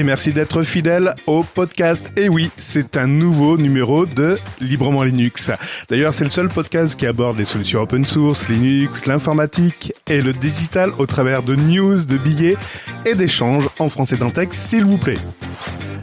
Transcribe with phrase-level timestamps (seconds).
[0.00, 2.10] Et merci d'être fidèle au podcast.
[2.16, 5.50] Et oui, c'est un nouveau numéro de Librement Linux.
[5.90, 10.32] D'ailleurs, c'est le seul podcast qui aborde les solutions open source, Linux, l'informatique et le
[10.32, 12.56] digital au travers de news, de billets
[13.04, 15.18] et d'échanges en français dans texte, s'il vous plaît.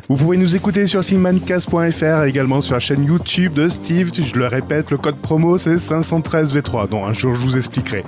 [0.09, 4.11] Vous pouvez nous écouter sur simancast.fr et également sur la chaîne YouTube de Steve.
[4.13, 6.87] Je le répète, le code promo c'est 513V3.
[6.87, 8.05] Donc un jour je vous expliquerai.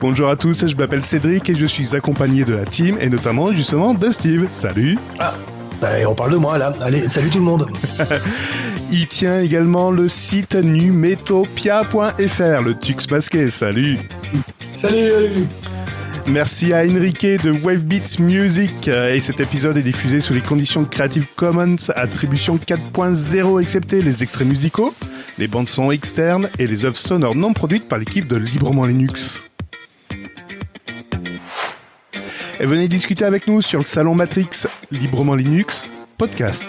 [0.00, 3.52] Bonjour à tous, je m'appelle Cédric et je suis accompagné de la team et notamment
[3.52, 4.48] justement de Steve.
[4.50, 5.32] Salut Ah,
[5.80, 6.74] bah, on parle de moi là.
[6.82, 7.70] Allez, salut tout le monde
[8.92, 13.48] Il tient également le site numetopia.fr, le tux masqué.
[13.48, 13.98] Salut
[14.76, 15.46] Salut
[16.26, 21.26] Merci à Enrique de Wavebeats Music et cet épisode est diffusé sous les conditions Creative
[21.36, 24.94] Commons attribution 4.0 excepté les extraits musicaux,
[25.38, 29.44] les bandes son externes et les œuvres sonores non produites par l'équipe de Librement Linux.
[32.60, 35.86] Et venez discuter avec nous sur le salon Matrix Librement Linux
[36.18, 36.66] podcast.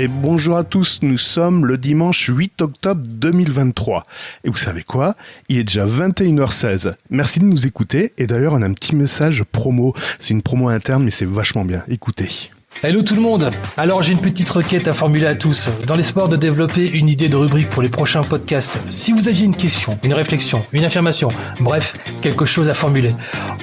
[0.00, 4.04] Et bonjour à tous, nous sommes le dimanche 8 octobre 2023.
[4.44, 5.14] Et vous savez quoi?
[5.50, 6.94] Il est déjà 21h16.
[7.10, 8.14] Merci de nous écouter.
[8.16, 9.92] Et d'ailleurs, on a un petit message promo.
[10.18, 11.82] C'est une promo interne, mais c'est vachement bien.
[11.86, 12.50] Écoutez.
[12.82, 16.30] Hello tout le monde Alors j'ai une petite requête à formuler à tous, dans l'espoir
[16.30, 18.78] de développer une idée de rubrique pour les prochains podcasts.
[18.88, 21.28] Si vous aviez une question, une réflexion, une affirmation,
[21.60, 23.14] bref, quelque chose à formuler,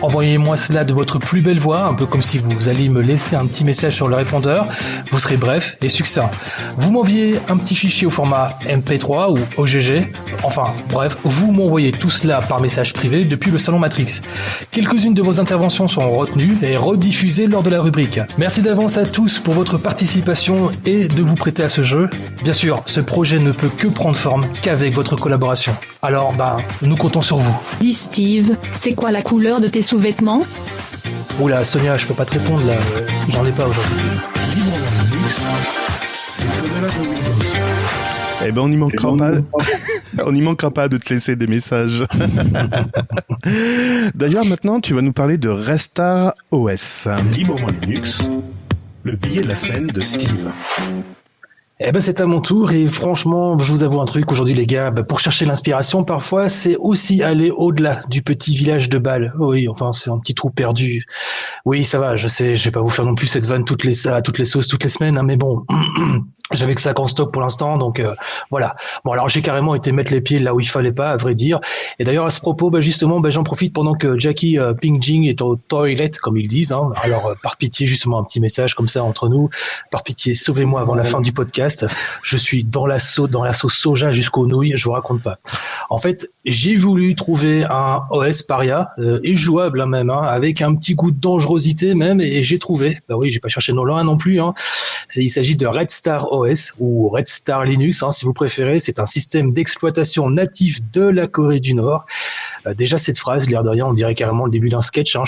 [0.04, 3.36] envoyez-moi cela de votre plus belle voix, un peu comme si vous alliez me laisser
[3.36, 4.68] un petit message sur le répondeur.
[5.10, 6.30] Vous serez bref et succinct.
[6.78, 10.12] Vous m'envoyez un petit fichier au format MP3 ou OGG.
[10.44, 14.22] Enfin, bref, vous m'envoyez tout cela par message privé depuis le salon Matrix.
[14.70, 18.20] Quelques-unes de vos interventions seront retenues et rediffusées lors de la rubrique.
[18.38, 22.10] Merci d'avance à tous pour votre participation et de vous prêter à ce jeu.
[22.44, 25.74] Bien sûr, ce projet ne peut que prendre forme qu'avec votre collaboration.
[26.02, 27.58] Alors, bah, nous comptons sur vous.
[27.80, 30.44] Dis Steve, c'est quoi la couleur de tes sous-vêtements?
[31.40, 32.76] Oula, Sonia, je peux pas te répondre là,
[33.30, 33.96] j'en ai pas aujourd'hui.
[38.46, 39.32] Eh ben, on n'y manquera pas.
[40.26, 42.04] on n'y manquera pas de te laisser des messages.
[44.16, 47.08] D'ailleurs, maintenant, tu vas nous parler de Restart OS.
[47.32, 48.30] Librement Linux,
[49.08, 50.52] le billet de la semaine de Steve.
[51.80, 54.66] Eh ben c'est à mon tour et franchement, je vous avoue un truc aujourd'hui les
[54.66, 59.34] gars, bah, pour chercher l'inspiration parfois, c'est aussi aller au-delà du petit village de Bâle.
[59.40, 61.06] Oui, enfin c'est un petit trou perdu.
[61.66, 63.86] Oui, ça va, je sais, je vais pas vous faire non plus cette vanne toutes
[63.86, 65.66] les à toutes les sauces toutes les semaines, hein, mais bon,
[66.52, 68.16] j'avais que ça en stock pour l'instant, donc euh,
[68.50, 68.76] voilà.
[69.04, 71.36] Bon alors j'ai carrément été mettre les pieds là où il fallait pas, à vrai
[71.36, 71.60] dire.
[72.00, 75.26] Et d'ailleurs à ce propos, bah, justement, bah, j'en profite pendant que Jackie euh, Pingjing
[75.26, 76.72] est au toilet, comme ils disent.
[76.72, 76.90] Hein.
[77.04, 79.50] Alors euh, par pitié, justement un petit message comme ça entre nous.
[79.92, 81.86] Par pitié, sauvez-moi avant la fin du podcast.
[82.24, 84.74] Je suis dans la sauce, dans la sauce soja jusqu'aux nouilles.
[84.76, 85.40] Je vous raconte pas.
[85.90, 90.62] En fait, j'ai voulu trouver un OS paria euh, et jouable hein, même, hein, avec
[90.62, 92.98] un petit goût de dangerosité même, et, j'ai trouvé.
[93.10, 94.40] Bah oui, j'ai pas cherché non loin non plus.
[94.40, 94.54] Hein.
[95.16, 98.80] Il s'agit de Red Star OS ou Red Star Linux, hein, si vous préférez.
[98.80, 102.06] C'est un système d'exploitation natif de la Corée du Nord.
[102.68, 105.16] Euh, déjà cette phrase, l'air de rien, on dirait carrément le début d'un sketch.
[105.16, 105.24] Hein,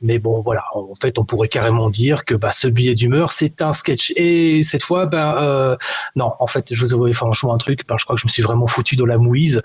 [0.00, 0.64] Mais bon, voilà.
[0.74, 4.12] En fait, on pourrait carrément dire que bah, ce billet d'humeur, c'est un sketch.
[4.16, 5.76] Et cette fois, bah, euh,
[6.16, 7.86] non, en fait, je vous avoue franchement un truc.
[7.86, 9.62] Bah, je crois que je me suis vraiment foutu dans la mouise.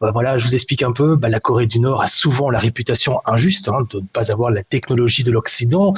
[0.00, 1.16] Bah, voilà, je vous explique un peu.
[1.16, 4.50] Bah, la Corée du Nord a souvent la réputation injuste hein, de ne pas avoir
[4.50, 5.94] la technologie de l'Occident.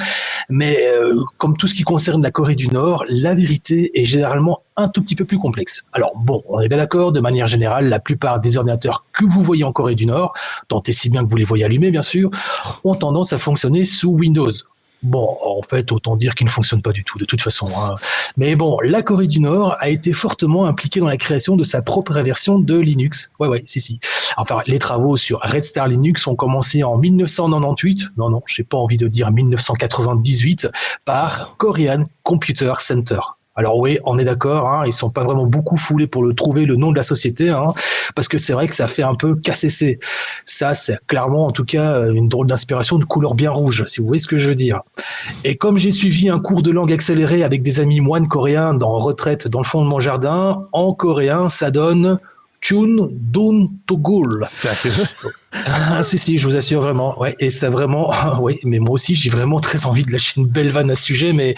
[0.49, 4.61] Mais euh, comme tout ce qui concerne la Corée du Nord, la vérité est généralement
[4.77, 5.85] un tout petit peu plus complexe.
[5.93, 9.41] Alors bon, on est bien d'accord, de manière générale, la plupart des ordinateurs que vous
[9.41, 10.33] voyez en Corée du Nord,
[10.67, 12.29] tant et si bien que vous les voyez allumer bien sûr,
[12.83, 14.51] ont tendance à fonctionner sous Windows.
[15.03, 17.69] Bon, en fait, autant dire qu'il ne fonctionne pas du tout, de toute façon.
[17.77, 17.93] Hein.
[18.37, 21.83] Mais bon, la Corée du Nord a été fortement impliquée dans la création de sa
[21.83, 23.31] propre version de Linux.
[23.39, 23.99] Ouais, ouais, si, si.
[24.37, 28.13] Enfin, les travaux sur Red Star Linux ont commencé en 1998.
[28.17, 30.69] Non, non, j'ai pas envie de dire 1998
[31.05, 33.19] par Korean Computer Center.
[33.57, 36.65] Alors oui, on est d'accord, hein, ils sont pas vraiment beaucoup foulés pour le trouver
[36.65, 37.73] le nom de la société, hein,
[38.13, 39.97] parce que c'est vrai que ça fait un peu KCC.
[40.45, 44.07] Ça, c'est clairement, en tout cas, une drôle d'inspiration de couleur bien rouge, si vous
[44.07, 44.81] voyez ce que je veux dire.
[45.45, 48.99] Et comme j'ai suivi un cours de langue accéléré avec des amis moines coréens dans
[48.99, 52.19] retraite dans le fond de mon jardin, en coréen, ça donne
[52.65, 54.43] Chun Dun Togul.
[55.67, 57.17] Ah, si, si, je vous assure vraiment.
[57.19, 60.47] Ouais, et ça vraiment, oui, mais moi aussi, j'ai vraiment très envie de lâcher une
[60.47, 61.53] belle vanne à ce sujet, mais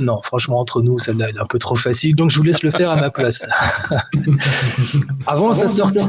[0.00, 2.72] non, franchement, entre nous, ça est un peu trop facile, donc je vous laisse le
[2.72, 3.46] faire à ma place.
[5.28, 6.00] Avant sa sortie.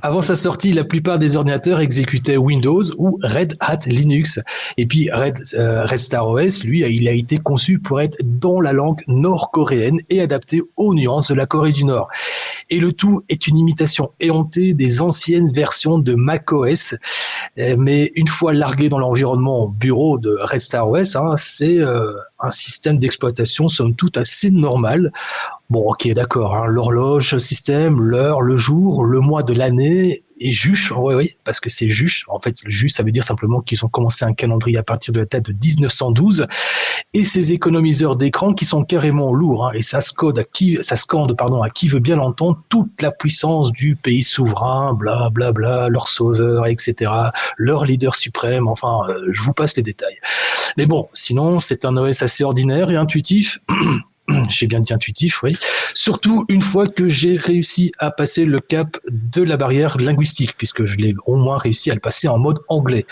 [0.00, 4.40] Avant sa sortie, la plupart des ordinateurs exécutaient Windows ou Red Hat Linux.
[4.78, 8.72] Et puis Red, euh, Star OS, lui, il a été conçu pour être dans la
[8.72, 12.08] langue nord-coréenne et adapté aux nuances de la Corée du Nord.
[12.70, 16.94] Et le tout est une imitation éhontée des anciennes versions de macOS.
[17.58, 22.14] Euh, mais une fois largué dans l'environnement bureau de Red Star OS, hein, c'est euh,
[22.40, 25.12] un système d'exploitation somme toute assez normal.
[25.72, 26.54] Bon, ok, d'accord.
[26.54, 30.92] Hein, L'horloge système, l'heure, le jour, le mois de l'année et juche.
[30.94, 32.26] Oui, oui, parce que c'est juche.
[32.28, 35.14] En fait, le juche, ça veut dire simplement qu'ils ont commencé un calendrier à partir
[35.14, 36.46] de la date de 1912
[37.14, 39.68] et ces économiseurs d'écran qui sont carrément lourds.
[39.68, 43.10] Hein, et ça scode qui, ça scande, pardon, à qui veut bien l'entendre toute la
[43.10, 47.10] puissance du pays souverain, bla bla bla, leur sauveur, etc.,
[47.56, 48.68] leur leader suprême.
[48.68, 50.18] Enfin, euh, je vous passe les détails.
[50.76, 53.58] Mais bon, sinon, c'est un OS assez ordinaire et intuitif.
[54.48, 55.56] j'ai bien dit intuitif, oui.
[55.94, 60.84] Surtout une fois que j'ai réussi à passer le cap de la barrière linguistique, puisque
[60.84, 63.06] je l'ai au moins réussi à le passer en mode anglais,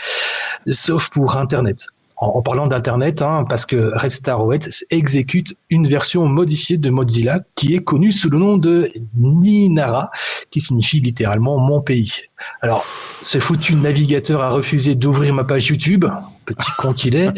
[0.69, 1.87] sauf pour Internet.
[2.23, 7.41] En, parlant d'Internet, hein, parce que Red Star OS exécute une version modifiée de Mozilla
[7.55, 10.11] qui est connue sous le nom de Ninara,
[10.51, 12.25] qui signifie littéralement mon pays.
[12.61, 16.05] Alors, ce foutu navigateur a refusé d'ouvrir ma page YouTube,
[16.45, 17.31] petit con qu'il est,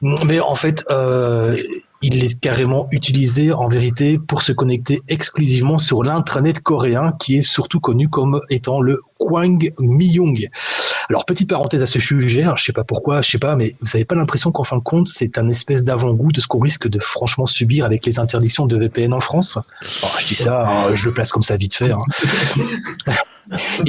[0.00, 1.60] mais en fait, euh,
[2.02, 7.42] il est carrément utilisé en vérité pour se connecter exclusivement sur l'intranet coréen qui est
[7.42, 10.48] surtout connu comme étant le Kwang Myung.
[11.10, 13.76] Alors petite parenthèse à ce sujet, hein, je sais pas pourquoi, je sais pas, mais
[13.80, 16.60] vous avez pas l'impression qu'en fin de compte c'est un espèce d'avant-goût de ce qu'on
[16.60, 19.58] risque de franchement subir avec les interdictions de VPN en France?
[20.20, 21.90] Je dis ça, hein, je le place comme ça vite fait.
[21.90, 22.02] Hein.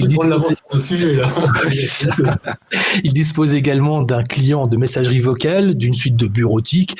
[3.04, 6.98] Il dispose, également d'un client de messagerie vocale, d'une suite de bureautique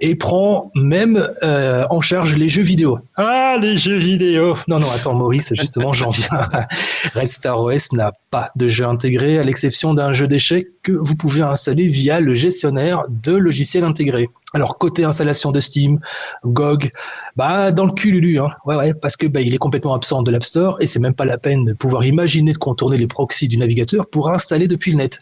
[0.00, 2.98] et prend même euh, en charge les jeux vidéo.
[3.16, 6.28] Ah, les jeux vidéo Non, non, attends, Maurice, justement, j'en viens.
[7.14, 11.42] Red Star OS n'a pas de jeu intégré, à l'exception d'un jeu d'échecs vous pouvez
[11.42, 14.28] installer via le gestionnaire de logiciels intégrés.
[14.54, 16.00] Alors côté installation de Steam,
[16.44, 16.90] GOG,
[17.36, 18.48] bah dans le cul Lulu, hein.
[18.64, 21.14] ouais ouais, parce que bah, il est complètement absent de l'App Store et c'est même
[21.14, 24.92] pas la peine de pouvoir imaginer de contourner les proxys du navigateur pour installer depuis
[24.92, 25.20] le net.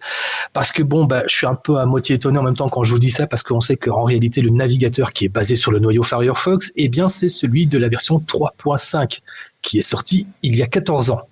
[0.53, 2.85] Parce que bon bah je suis un peu à moitié étonné en même temps quand
[2.85, 5.73] je vous dis ça parce qu'on sait qu'en réalité le navigateur qui est basé sur
[5.73, 9.21] le noyau Firefox, eh bien c'est celui de la version 3.5
[9.67, 11.23] qui est sorti il y a 14 ans.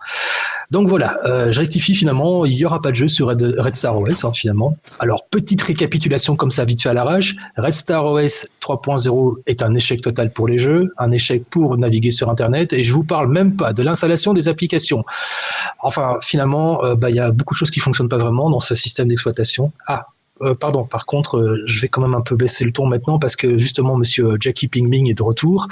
[0.71, 3.97] Donc voilà, euh, je rectifie finalement, il n'y aura pas de jeu sur Red, Star
[3.97, 4.77] OS hein, finalement.
[4.99, 9.75] Alors petite récapitulation comme ça vite fait à l'arrache, Red Star OS 3.0 est un
[9.75, 13.29] échec total pour les jeux, un échec pour naviguer sur Internet et je vous parle
[13.29, 15.05] même pas de l'installation des applications.
[15.81, 18.61] Enfin finalement, euh, bah, il y a beaucoup de choses qui fonctionnent pas vraiment dans
[18.61, 19.73] ce système d'exploitation.
[19.87, 20.07] Ah,
[20.43, 23.37] euh, pardon, par contre, je vais quand même un peu baisser le ton maintenant parce
[23.37, 25.69] que justement, monsieur Jackie Pingming est de retour.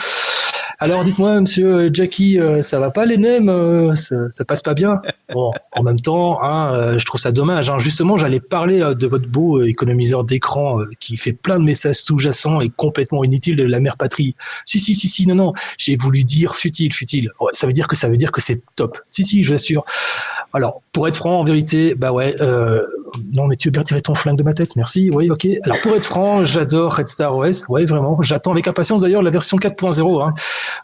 [0.82, 5.00] Alors dites-moi, monsieur Jackie, euh, ça va pas les nems euh, ça, passe pas bien?
[5.32, 7.70] Bon, en même temps, hein, euh, je trouve ça dommage.
[7.70, 7.78] Hein.
[7.78, 12.68] Justement, j'allais parler de votre beau économiseur d'écran qui fait plein de messages sous-jacents et
[12.68, 14.34] complètement inutiles de la mère patrie.
[14.64, 17.30] Si, si, si, si, non, non, j'ai voulu dire futile, futile.
[17.52, 18.98] ça veut dire que ça veut dire que c'est top.
[19.06, 19.84] Si, si, je vous assure.
[20.54, 22.82] Alors, pour être franc, en vérité, bah ouais, euh,
[23.32, 25.46] non, mais tu veux bien tirer ton flingue de ma tête, merci, oui, ok.
[25.64, 29.30] Alors, pour être franc, j'adore Red Star OS, ouais, vraiment, j'attends avec impatience d'ailleurs la
[29.30, 30.22] version 4.0.
[30.22, 30.34] Hein.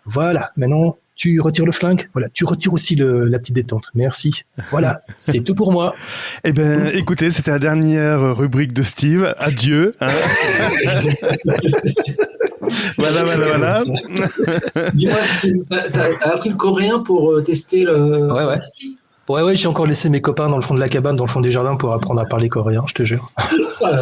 [0.06, 4.44] Voilà, maintenant, tu retires le flingue, voilà, tu retires aussi le, la petite détente, merci.
[4.70, 5.94] Voilà, c'est tout pour moi.
[6.44, 9.93] Eh ben, écoutez, c'était la dernière rubrique de Steve, adieu.
[10.00, 10.09] Hein.
[12.97, 13.83] voilà, voilà, voilà.
[14.95, 15.16] Dis-moi,
[15.93, 18.33] t'as appris le coréen pour euh, tester le.
[18.33, 18.59] Ouais, ouais.
[19.28, 21.30] Ouais, ouais, j'ai encore laissé mes copains dans le fond de la cabane, dans le
[21.30, 23.30] fond du jardin pour apprendre à parler coréen, je te jure.
[23.80, 23.92] Ah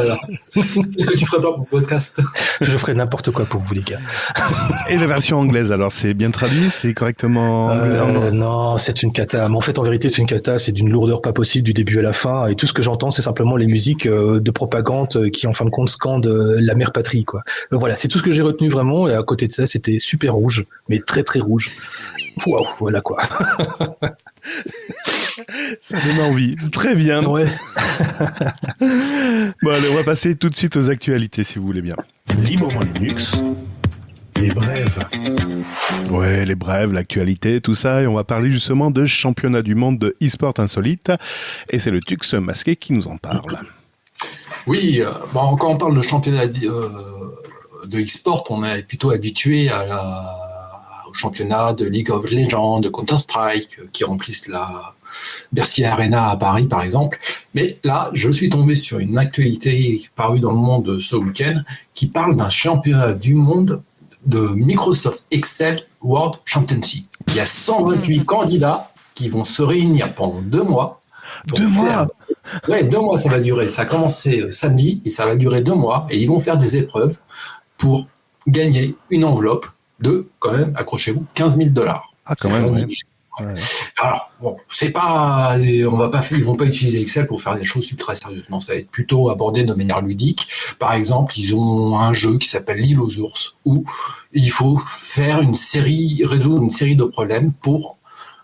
[0.54, 2.18] Qu'est-ce que tu ferais pas pour le podcast?
[2.62, 3.98] Je ferais n'importe quoi pour vous, les gars.
[4.88, 9.46] Et la version anglaise, alors, c'est bien traduit C'est correctement euh, Non, c'est une cata.
[9.50, 10.58] Mais en fait, en vérité, c'est une cata.
[10.58, 12.46] C'est d'une lourdeur pas possible du début à la fin.
[12.46, 15.66] Et tout ce que j'entends, c'est simplement les musiques euh, de propagande qui, en fin
[15.66, 17.42] de compte, scandent euh, la mère patrie, quoi.
[17.70, 19.08] Voilà, c'est tout ce que j'ai retenu vraiment.
[19.08, 21.70] Et à côté de ça, c'était super rouge, mais très, très rouge.
[22.44, 23.22] Waouh, voilà quoi.
[25.80, 26.56] Ça donne envie.
[26.72, 27.24] Très bien.
[27.24, 27.46] Ouais.
[29.62, 31.96] bon, allez, on va passer tout de suite aux actualités, si vous voulez bien.
[32.42, 33.42] Librement Linux.
[34.36, 35.06] Les brèves.
[36.10, 38.02] Ouais, les brèves, l'actualité, tout ça.
[38.02, 41.10] Et on va parler justement de championnat du monde de e-sport insolite.
[41.70, 43.58] Et c'est le Tux masqué qui nous en parle.
[44.66, 46.88] Oui, euh, bon, quand on parle de championnat euh,
[47.86, 50.45] de e-sport, on est plutôt habitué à la
[51.16, 54.94] championnat de League of Legends, de Counter-Strike, qui remplissent la,
[55.52, 57.18] Bercy Arena à Paris, par exemple.
[57.54, 61.54] Mais là, je suis tombé sur une actualité parue dans le monde ce week-end
[61.94, 63.82] qui parle d'un championnat du monde
[64.26, 67.06] de Microsoft Excel World Championship.
[67.28, 71.00] Il y a 128 candidats qui vont se réunir pendant deux mois.
[71.56, 72.08] Deux mois faire-
[72.68, 73.70] Ouais, deux mois ça va durer.
[73.70, 76.06] Ça a commencé euh, samedi et ça va durer deux mois.
[76.10, 77.18] Et ils vont faire des épreuves
[77.78, 78.06] pour
[78.46, 79.66] gagner une enveloppe
[80.00, 82.12] de, quand même, accrochez-vous, 15 000 dollars.
[82.24, 82.86] Ah, quand même, ouais.
[83.38, 83.52] Ouais.
[83.98, 87.56] Alors, bon, c'est pas, on va pas faire, ils vont pas utiliser Excel pour faire
[87.56, 88.48] des choses ultra sérieuses.
[88.48, 90.48] Non, ça va être plutôt abordé de manière ludique.
[90.78, 93.84] Par exemple, ils ont un jeu qui s'appelle l'île aux ours où
[94.32, 97.98] il faut faire une série, résoudre une série de problèmes pour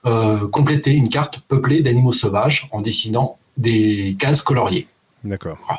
[0.04, 4.88] euh, compléter une carte peuplée d'animaux sauvages en dessinant des cases coloriées.
[5.24, 5.58] D'accord.
[5.68, 5.78] Ah,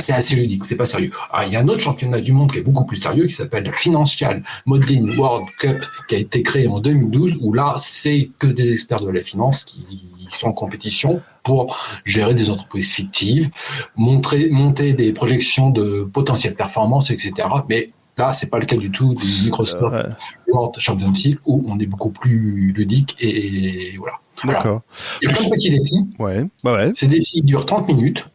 [0.00, 1.10] C'est assez, ludique, c'est pas sérieux.
[1.32, 3.34] Ah, il y a un autre championnat du monde qui est beaucoup plus sérieux qui
[3.34, 8.30] s'appelle le Financial Modeling World Cup qui a été créé en 2012 où là c'est
[8.38, 13.50] que des experts de la finance qui sont en compétition pour gérer des entreprises fictives,
[13.96, 17.32] montrer, monter des projections de potentielles performances, etc.
[17.68, 20.02] Mais là, c'est pas le cas du tout du Microsoft Ouais.
[20.48, 24.14] World Championship où on est beaucoup plus ludique et voilà.
[24.42, 24.58] Voilà.
[24.58, 24.82] D'accord.
[25.22, 26.06] Il y a plein de petits défis.
[26.18, 26.44] Ouais.
[26.62, 26.92] Bah ouais.
[26.94, 28.26] Ces défis durent 30 minutes,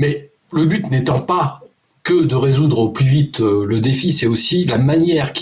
[0.00, 1.60] mais le but n'étant pas
[2.02, 5.32] que de résoudre au plus vite euh, le défi, c'est aussi la manière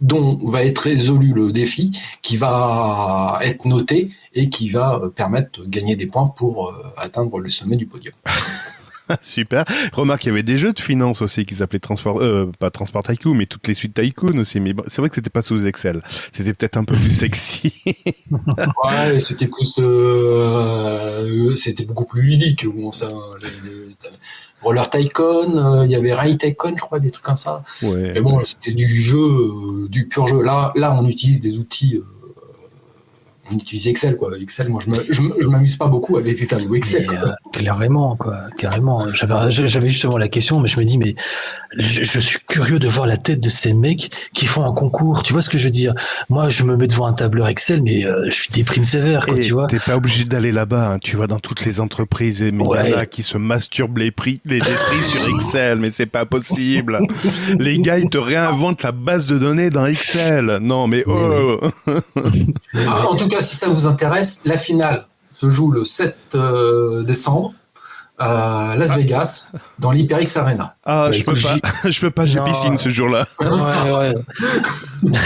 [0.00, 1.90] dont va être résolu le défi
[2.22, 6.72] qui va être noté et qui va euh, permettre de gagner des points pour euh,
[6.96, 8.14] atteindre le sommet du podium.
[9.22, 9.64] Super.
[9.92, 13.02] Remarque, il y avait des jeux de finance aussi qui s'appelaient Transport, euh, pas Transport
[13.04, 14.60] Tycoon, mais toutes les suites Tycoon aussi.
[14.60, 16.02] Mais bon, c'est vrai que c'était pas sous Excel.
[16.32, 17.72] C'était peut-être un peu plus sexy.
[18.30, 22.66] Ouais, c'était plus, euh, c'était beaucoup plus ludique.
[22.66, 23.08] Bon, ça,
[23.40, 23.96] les, les-
[24.62, 27.62] Roller Tycoon, euh, il y avait Ray Tycoon, je crois, des trucs comme ça.
[27.82, 28.12] ouais.
[28.14, 30.42] Mais bon, c'était du jeu, euh, du pur jeu.
[30.42, 31.96] Là, là, on utilise des outils.
[31.98, 32.04] euh,
[33.50, 34.30] on utilise Excel, quoi.
[34.40, 37.06] Excel, moi, je me- je je m'amuse pas beaucoup avec les tableaux Excel.
[37.06, 37.16] Quoi.
[37.18, 39.06] euh, carrément, quoi, carrément.
[39.14, 41.14] J'avais, j'avais justement la question, mais je me dis, mais
[41.78, 45.22] je, je suis curieux de voir la tête de ces mecs qui font un concours.
[45.22, 45.94] Tu vois ce que je veux dire?
[46.28, 49.36] Moi, je me mets devant un tableur Excel, mais euh, je suis déprime sévère, quoi,
[49.36, 49.66] Et tu vois.
[49.68, 50.92] t'es pas obligé d'aller là-bas.
[50.94, 50.98] hein.
[50.98, 52.94] Tu vas dans toutes les entreprises et mais il y en Ouais.
[52.94, 56.98] a qui se masturbent les prix, les esprits sur Excel, mais c'est pas possible.
[57.58, 60.58] les gars, ils te réinventent la base de données dans Excel.
[60.60, 61.60] Non, mais oh.
[62.88, 67.02] Ah, en tout cas, si ça vous intéresse, la finale se joue le 7 euh,
[67.02, 67.52] décembre
[68.18, 70.74] à Las Vegas, dans l'HyperX Arena.
[70.84, 71.56] Ah, Bah, je peux pas.
[71.90, 72.24] Je peux pas.
[72.24, 73.26] J'ai piscine ce jour-là.
[73.40, 74.14] Ouais, ouais.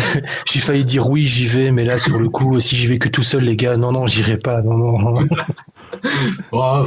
[0.50, 3.08] j'ai failli dire oui, j'y vais, mais là, sur le coup, si j'y vais que
[3.08, 5.18] tout seul, les gars, non, non, j'irai pas, non, non.
[6.52, 6.84] Oh,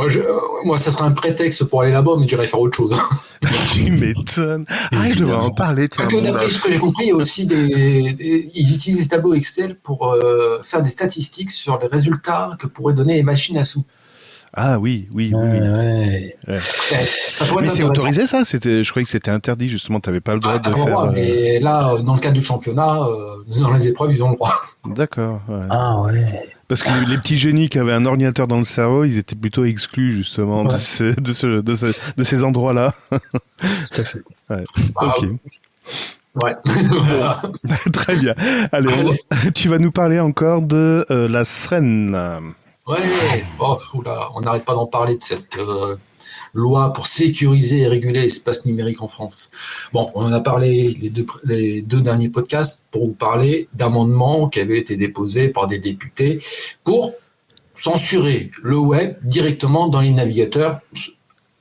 [0.00, 2.76] moi, je- euh, moi, ça serait un prétexte pour aller là-bas, mais j'irais faire autre
[2.76, 2.96] chose.
[3.72, 4.64] tu m'étonnes.
[4.92, 5.88] Ah, je devrais en parler.
[6.22, 9.34] D'après ce que j'ai compris, il y a aussi des, des- ils utilisent des tableaux
[9.34, 13.64] Excel pour euh, faire des statistiques sur les résultats que pourraient donner les machines à
[13.64, 13.84] sous.
[14.52, 15.48] Ah oui, oui, oui.
[15.52, 15.60] Oui.
[15.60, 16.36] ouais.
[17.60, 18.44] Mais c'est autorisé ça?
[18.44, 20.00] C'était, je croyais que c'était interdit justement.
[20.00, 20.86] T'avais pas le droit Ah, de le faire.
[20.86, 24.24] droit, euh, mais là, euh, dans le cadre du championnat, euh, dans les épreuves, ils
[24.24, 24.54] ont le droit.
[24.86, 25.40] D'accord.
[25.48, 25.66] ouais.
[25.70, 26.48] Ah ouais.
[26.66, 29.64] Parce que les petits génies qui avaient un ordinateur dans le cerveau, ils étaient plutôt
[29.64, 30.78] exclus justement de, Ouais.
[30.78, 32.92] ce- de, ce- de, ce- de ces endroits-là.
[33.10, 34.22] Tout à fait.
[34.48, 34.56] Ah,
[35.00, 35.26] ok,
[36.42, 36.52] Ouais.
[36.64, 37.42] Voilà.
[37.92, 38.34] très bien.
[38.70, 42.16] Allez, on tu vas nous parler encore de euh, la SREN.
[42.90, 43.78] Ouais, oh,
[44.34, 45.94] on n'arrête pas d'en parler de cette euh,
[46.52, 49.52] loi pour sécuriser et réguler l'espace numérique en France.
[49.92, 54.80] Bon, on en a parlé les deux, derniers podcasts pour vous parler d'amendements qui avaient
[54.80, 56.42] été déposés par des députés
[56.82, 57.12] pour
[57.78, 60.80] censurer le web directement dans les navigateurs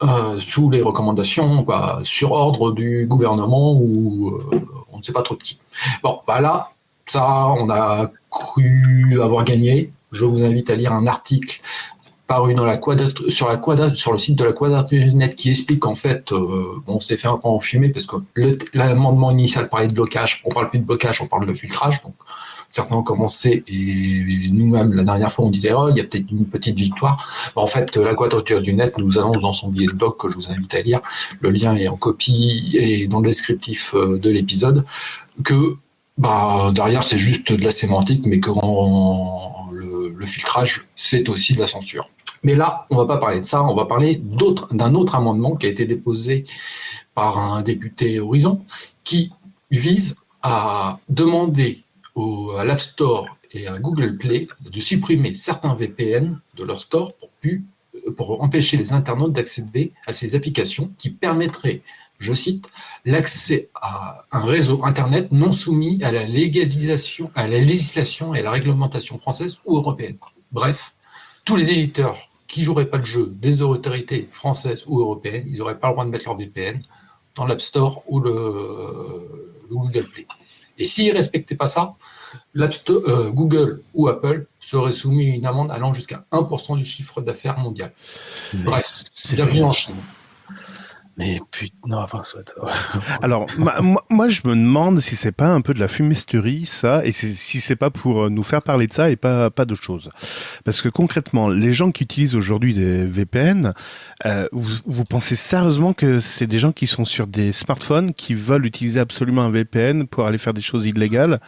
[0.02, 5.22] euh, sous les recommandations, quoi, sur ordre du gouvernement ou euh, on ne sait pas
[5.22, 5.60] trop de qui.
[6.02, 6.72] Bon, bah
[7.06, 9.92] ça, on a cru avoir gagné.
[10.12, 11.62] Je vous invite à lire un article
[12.30, 12.80] paru dans la
[13.30, 17.28] sur, le site de la Quadrature Net qui explique qu'en fait, euh, on s'est fait
[17.28, 18.18] un peu enfumer parce que
[18.74, 22.04] l'amendement initial parlait de blocage, on parle plus de blocage, on parle de filtrage.
[22.04, 22.13] Donc,
[22.70, 26.30] certains ont commencé et nous-mêmes, la dernière fois, on disait, oh, il y a peut-être
[26.30, 27.51] une petite victoire.
[27.56, 30.36] En fait, la Quadrature du Net nous annonce dans son billet de blog que je
[30.36, 31.01] vous invite à lire.
[31.42, 34.86] Le lien est en copie et dans le descriptif euh, de l'épisode
[35.44, 35.78] que
[36.20, 38.51] bah, derrière, c'est juste de la sémantique, mais que
[40.20, 42.10] le, filtrage, c'est aussi de la censure.
[42.44, 44.22] Mais là, on va pas parler de ça, on va parler
[44.72, 46.46] d'un autre amendement qui a été déposé
[47.14, 48.64] par un député Horizon
[49.04, 49.32] qui
[49.72, 51.84] vise à demander
[52.58, 57.14] à l'App Store et à Google Play de supprimer certains VPN de leur store
[58.16, 61.82] pour empêcher les internautes d'accéder à ces applications qui permettraient,
[62.20, 62.68] je cite,
[63.06, 68.44] l'accès à un réseau Internet non soumis à la légalisation, à la législation et à
[68.44, 70.18] la réglementation française ou européenne.
[70.52, 70.94] Bref,
[71.46, 75.80] tous les éditeurs qui joueraient pas le jeu des autorités françaises ou européennes, ils n'auraient
[75.80, 76.80] pas le droit de mettre leur VPN
[77.36, 78.32] dans l'App Store ou le,
[79.70, 80.28] le Google Play.
[80.78, 81.94] Et s'ils ne respectaient pas ça,
[82.58, 87.58] euh, Google ou Apple seraient soumis à une amende allant jusqu'à 1% du chiffre d'affaires
[87.58, 87.92] mondial.
[88.54, 89.96] Bref, c'est bienvenue en Chine.
[91.20, 92.56] Mais putain, non, enfin, soit.
[93.22, 93.48] Alors,
[94.10, 97.60] moi, je me demande si c'est pas un peu de la fumisterie, ça, et si
[97.60, 100.08] c'est pas pour euh, nous faire parler de ça et pas, pas d'autre chose.
[100.64, 103.74] Parce que concrètement, les gens qui utilisent aujourd'hui des VPN,
[104.26, 108.34] euh, vous, vous, pensez sérieusement que c'est des gens qui sont sur des smartphones, qui
[108.34, 111.42] veulent utiliser absolument un VPN pour aller faire des choses illégales?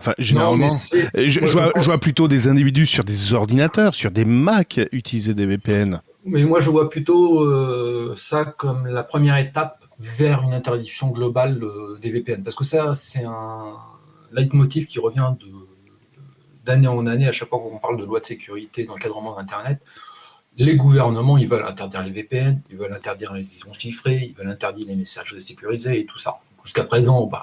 [0.00, 4.24] Enfin, généralement, je, je, vois, je, vois, plutôt des individus sur des ordinateurs, sur des
[4.24, 6.00] Mac utiliser des VPN.
[6.24, 11.62] Mais moi, je vois plutôt euh, ça comme la première étape vers une interdiction globale
[11.62, 12.42] euh, des VPN.
[12.42, 13.76] Parce que ça, c'est un
[14.30, 15.34] leitmotiv qui revient
[16.64, 19.80] d'année en année à chaque fois qu'on parle de loi de sécurité d'encadrement d'Internet.
[20.58, 24.52] Les gouvernements, ils veulent interdire les VPN, ils veulent interdire les liaisons chiffrées, ils veulent
[24.52, 26.38] interdire les messages sécurisés et tout ça.
[26.62, 27.42] Jusqu'à présent, bah,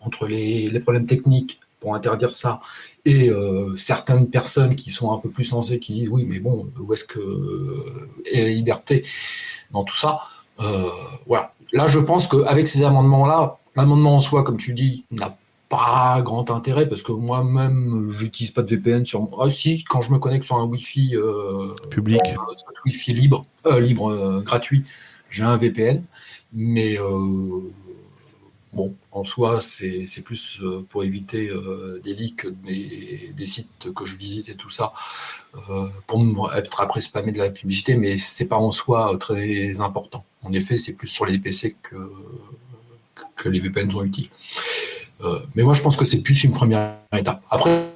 [0.00, 2.60] entre les, les problèmes techniques, pour interdire ça.
[3.04, 6.70] Et euh, certaines personnes qui sont un peu plus sensées, qui disent oui, mais bon,
[6.78, 7.84] où est-ce que
[8.30, 9.04] est la liberté
[9.72, 10.20] dans tout ça
[10.60, 10.88] euh,
[11.26, 11.52] Voilà.
[11.72, 15.36] Là, je pense qu'avec ces amendements-là, l'amendement en soi, comme tu dis, n'a
[15.68, 19.28] pas grand intérêt parce que moi-même, j'utilise pas de VPN sur.
[19.40, 22.20] Ah, si, quand je me connecte sur un Wi-Fi euh, public,
[22.84, 23.46] Wi-Fi libre,
[23.78, 24.84] libre, gratuit,
[25.30, 26.02] j'ai un VPN,
[26.52, 26.98] mais
[28.72, 34.14] Bon, en soi, c'est plus euh, pour éviter euh, des leaks des, sites que je
[34.14, 34.92] visite et tout ça,
[35.70, 40.24] euh, pour être après spammé de la publicité, mais c'est pas en soi très important.
[40.42, 42.12] En effet, c'est plus sur les PC que,
[43.34, 44.28] que les VPN sont utiles.
[45.54, 47.42] mais moi, je pense que c'est plus une première étape.
[47.50, 47.90] Après,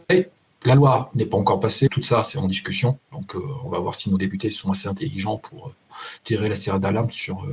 [0.64, 2.99] la loi n'est pas encore passée, tout ça, c'est en discussion.
[3.12, 5.73] Donc, on va voir si nos députés sont assez intelligents pour
[6.25, 7.47] tirer la serre d'alarme sur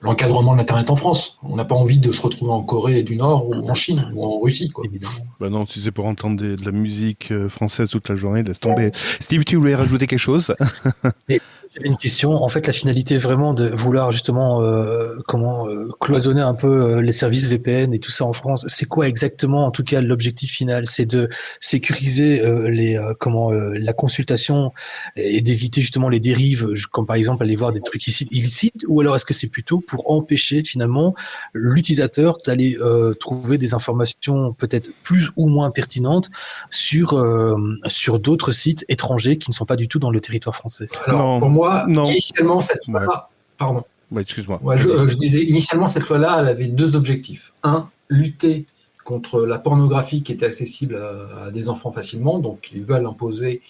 [0.00, 1.38] l'encadrement de l'Internet en France.
[1.42, 4.24] On n'a pas envie de se retrouver en Corée du Nord ou en Chine ou
[4.24, 4.84] en Russie, quoi.
[4.86, 5.12] Évidemment.
[5.38, 8.60] Bah non, si c'est pour entendre de la musique euh, française toute la journée, laisse
[8.60, 8.90] tomber.
[8.94, 10.54] Steve, tu voulais rajouter quelque chose?
[11.72, 12.32] J'avais une question.
[12.32, 16.66] En fait, la finalité est vraiment de vouloir justement euh, comment euh, cloisonner un peu
[16.66, 18.66] euh, les services VPN et tout ça en France.
[18.68, 20.86] C'est quoi exactement, en tout cas, l'objectif final?
[20.86, 21.28] C'est de
[21.60, 24.72] sécuriser les comment la consultation
[25.16, 29.14] et d'éviter justement les dérives, comme par exemple aller voir des trucs illicites, ou alors
[29.14, 31.14] est-ce que c'est plutôt pour empêcher finalement
[31.52, 32.76] l'utilisateur d'aller
[33.20, 36.30] trouver des informations peut-être plus ou moins pertinentes
[36.70, 37.24] sur
[37.86, 40.88] sur d'autres sites étrangers qui ne sont pas du tout dans le territoire français?
[41.06, 41.59] Alors, non.
[42.06, 43.84] Initialement, cette loi pardon.
[44.18, 44.60] excuse-moi.
[44.76, 47.52] je, disais, initialement, cette loi-là, elle avait deux objectifs.
[47.62, 48.66] Un, lutter
[49.04, 52.38] contre la pornographie qui était accessible à, des enfants facilement.
[52.38, 53.60] Donc, ils veulent imposer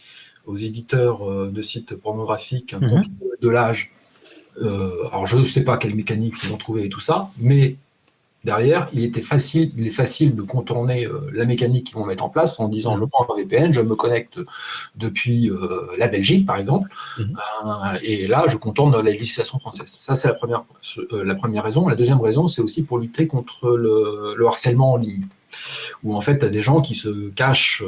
[0.46, 3.02] aux éditeurs euh, de sites pornographiques un mhm.
[3.42, 3.92] de l'âge.
[4.62, 7.76] Euh, alors, je ne sais pas quelle mécanique ils ont trouvé et tout ça, mais
[8.44, 12.24] derrière, il était facile, il est facile de contourner euh, la mécanique qu'ils vont mettre
[12.24, 14.38] en place en disant je prends un VPN, je me connecte
[14.96, 17.36] depuis euh, la Belgique par exemple, mhm.
[17.66, 19.88] euh, et là je contourne la législation française.
[19.88, 20.64] Ça c'est la première,
[21.12, 21.88] la première raison.
[21.88, 25.26] La deuxième raison, c'est aussi pour lutter contre le, harcèlement en ligne,
[26.02, 27.84] où en fait tu as des gens qui se cachent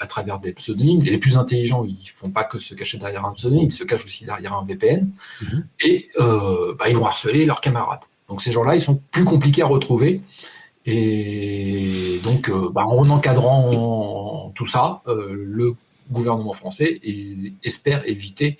[0.00, 1.02] à, travers des pseudonymes.
[1.02, 4.04] Les plus intelligents, ils font pas que se cacher derrière un pseudonyme, ils se cachent
[4.04, 5.10] aussi derrière un VPN,
[5.42, 5.66] mhm.
[5.80, 6.10] et
[6.78, 8.00] bah, ils vont harceler leurs camarades.
[8.28, 10.22] Donc ces gens-là, ils sont plus compliqués à retrouver.
[10.86, 15.74] Et donc, euh, bah, en encadrant tout ça, euh, le
[16.10, 17.00] gouvernement français
[17.62, 18.58] espère éviter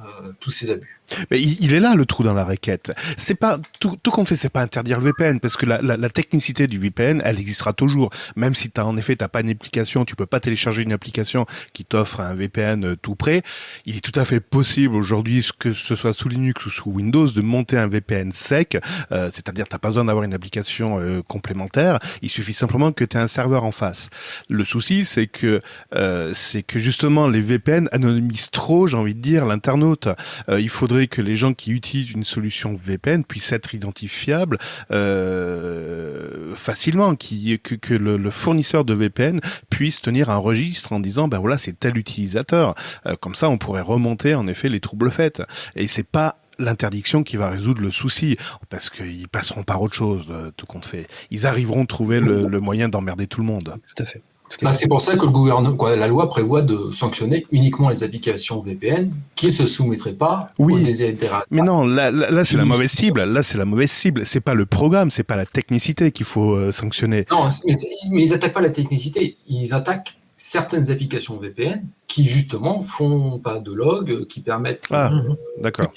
[0.00, 0.99] euh, tous ces abus.
[1.30, 2.92] Mais il est là le trou dans la raquette.
[3.16, 5.96] C'est pas tout, tout compte fait, c'est pas interdire le VPN parce que la, la,
[5.96, 8.10] la, technicité du VPN, elle existera toujours.
[8.36, 11.46] Même si t'as en effet t'as pas une application, tu peux pas télécharger une application
[11.72, 13.42] qui t'offre un VPN euh, tout prêt.
[13.86, 17.28] Il est tout à fait possible aujourd'hui, que ce soit sous Linux ou sous Windows,
[17.28, 18.78] de monter un VPN sec.
[19.12, 21.98] Euh, C'est-à-dire t'as pas besoin d'avoir une application euh, complémentaire.
[22.22, 24.10] Il suffit simplement que tu aies un serveur en face.
[24.48, 25.60] Le souci, c'est que
[25.94, 30.08] euh, c'est que justement les VPN anonymisent trop, j'ai envie de dire, l'internaute.
[30.48, 34.58] il faudrait que les gens qui utilisent une solution VPN puissent être identifiables
[34.90, 41.58] euh, facilement, que le, fournisseur de VPN puisse tenir un registre en disant ben voilà
[41.58, 42.74] c'est tel utilisateur.
[43.06, 45.42] Euh, comme ça, on pourrait remonter en effet les troubles faits.
[45.76, 48.36] Et c'est pas l'interdiction qui va résoudre le souci,
[48.68, 51.06] parce qu'ils passeront par autre chose, euh, tout compte fait.
[51.30, 53.76] Ils arriveront à trouver le, le moyen d'emmerder tout le monde.
[53.96, 54.22] Tout à fait.
[54.62, 58.02] Bah, c'est pour ça que le gouvernement, quoi, la loi prévoit de sanctionner uniquement les
[58.02, 62.64] applications VPN qui ne se soumettraient pas oui, aux Mais non, là, là, c'est la
[62.64, 63.22] mauvaise cible.
[63.22, 64.26] Là, c'est la mauvaise cible.
[64.26, 67.26] C'est pas le programme, c'est pas la technicité qu'il faut euh, sanctionner.
[67.30, 67.74] Non, mais,
[68.10, 69.36] mais, ils attaquent pas la technicité.
[69.48, 74.84] Ils attaquent certaines applications VPN qui justement font pas de log, qui permettent.
[74.90, 75.12] Ah,
[75.60, 75.92] d'accord.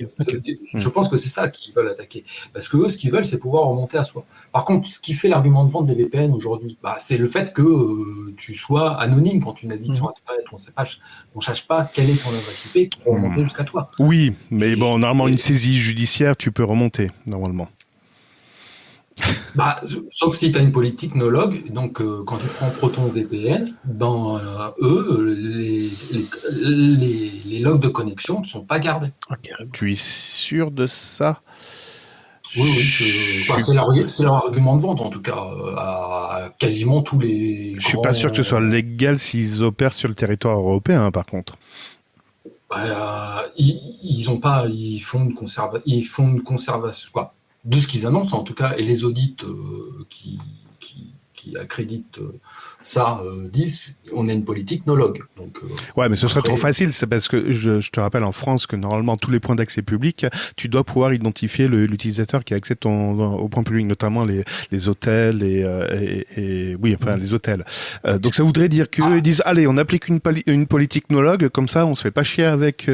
[0.73, 3.39] Je pense que c'est ça qu'ils veulent attaquer, parce que eux, ce qu'ils veulent, c'est
[3.39, 4.25] pouvoir remonter à soi.
[4.51, 7.53] Par contre, ce qui fait l'argument de vente des VPN aujourd'hui, bah, c'est le fait
[7.53, 10.43] que euh, tu sois anonyme quand tu navigues sur Internet.
[10.51, 13.89] On ne cherche pas quelle est ton adresse IP pour remonter jusqu'à toi.
[13.97, 17.69] Oui, mais bon, normalement, une saisie judiciaire, tu peux remonter normalement.
[19.55, 21.71] Bah, sauf si tu as une politique no log.
[21.71, 25.91] Donc, euh, quand tu prends Proton VPN, ben, euh, eux, les,
[27.45, 29.11] les, logs de connexion ne sont pas gardés.
[29.71, 31.41] tu es sûr de ça?
[32.55, 34.07] Oui, oui.
[34.07, 37.75] c'est leur, argument de vente, en tout cas, euh, à quasiment tous les.
[37.79, 41.25] Je suis pas sûr que ce soit légal s'ils opèrent sur le territoire européen, par
[41.25, 41.55] contre.
[42.69, 47.33] Bah, ils, ont pas, ils font une conservation, ils font une conservation, quoi
[47.65, 50.39] de ce qu'ils annoncent en tout cas, et les audits euh, qui,
[50.79, 52.39] qui, qui, accréditent euh,
[52.83, 55.23] ça euh, disent on a une politique no log.
[55.37, 56.93] Donc, euh, ouais, mais ce serait trop facile.
[56.93, 59.81] C'est parce que je, je, te rappelle en France que normalement tous les points d'accès
[59.81, 64.87] public, tu dois pouvoir identifier l'utilisateur qui accède ton, au point public, notamment les, les
[64.87, 67.65] hôtels et, euh, et, et, oui, enfin les hôtels.
[68.05, 69.21] Euh, donc ça voudrait dire qu'ils ah.
[69.21, 72.23] disent allez, on applique une, une politique no log, comme ça on se fait pas
[72.23, 72.89] chier avec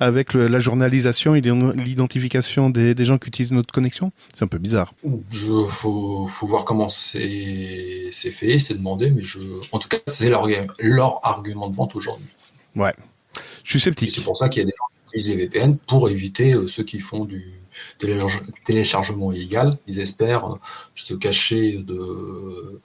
[0.00, 4.12] avec la journalisation et l'identification des, des gens qui utilisent notre connexion.
[4.34, 4.94] C'est un peu bizarre.
[5.30, 9.24] Je faut faut voir comment c'est c'est fait, c'est demandé, mais
[9.70, 10.46] en tout cas, c'est leur,
[10.78, 12.28] leur argument de vente aujourd'hui.
[12.76, 12.94] Ouais.
[13.64, 14.12] Je suis sceptique.
[14.12, 16.66] C'est pour ça qu'il y a des gens qui utilisent les VPN pour éviter euh,
[16.66, 17.60] ceux qui font du
[18.64, 19.78] téléchargement illégal.
[19.86, 20.58] Ils espèrent euh,
[20.94, 22.80] se cacher de,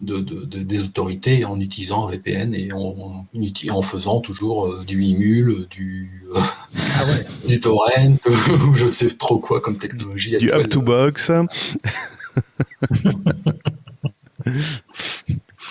[0.00, 3.26] de, des autorités en utilisant un VPN et en,
[3.70, 7.04] en faisant toujours euh, du Imul, du, ah
[7.46, 10.36] du torrent, ou je ne sais trop quoi comme technologie.
[10.38, 11.30] Du up-to-box.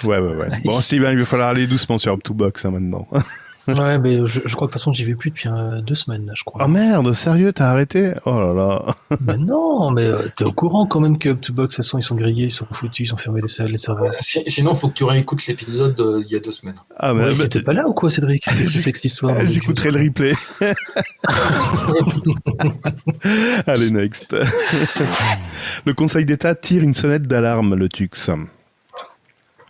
[0.04, 0.48] Ouais, ouais, ouais.
[0.66, 3.08] Bon, Steven, il va falloir aller doucement sur Up2Box hein, maintenant.
[3.68, 5.96] ouais, mais je, je, crois que de toute façon, j'y vais plus depuis euh, deux
[5.96, 6.64] semaines, je crois.
[6.66, 8.14] Oh merde, sérieux, t'as arrêté?
[8.26, 8.96] Oh là là.
[9.22, 12.04] mais non, mais euh, t'es au courant quand même que Up2Box, de toute façon, ils
[12.04, 14.14] sont grillés, ils sont foutus, ils ont fermé les, les serveurs.
[14.14, 16.76] Euh, sinon, faut que tu réécoutes l'épisode il y a deux semaines.
[16.98, 18.44] Ah, mais ouais, t'es pas là ou quoi, Cédric?
[18.50, 19.46] C'est cette histoire.
[19.46, 20.34] J'écouterai le replay.
[23.68, 24.36] Allez, next.
[25.86, 28.30] le Conseil d'État tire une sonnette d'alarme, le TUX.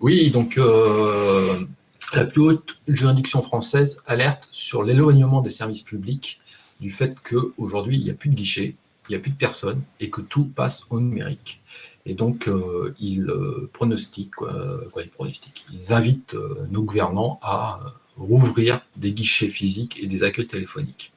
[0.03, 1.65] Oui, donc euh,
[2.13, 6.41] la plus haute juridiction française alerte sur l'éloignement des services publics
[6.81, 8.75] du fait qu'aujourd'hui, il n'y a plus de guichets,
[9.07, 11.61] il n'y a plus de personnes et que tout passe au numérique.
[12.05, 16.35] Et donc, euh, ils euh, pronostiquent, quoi, ils pronostiquent, ils invitent
[16.69, 17.79] nos gouvernants à
[18.17, 21.12] rouvrir des guichets physiques et des accueils téléphoniques.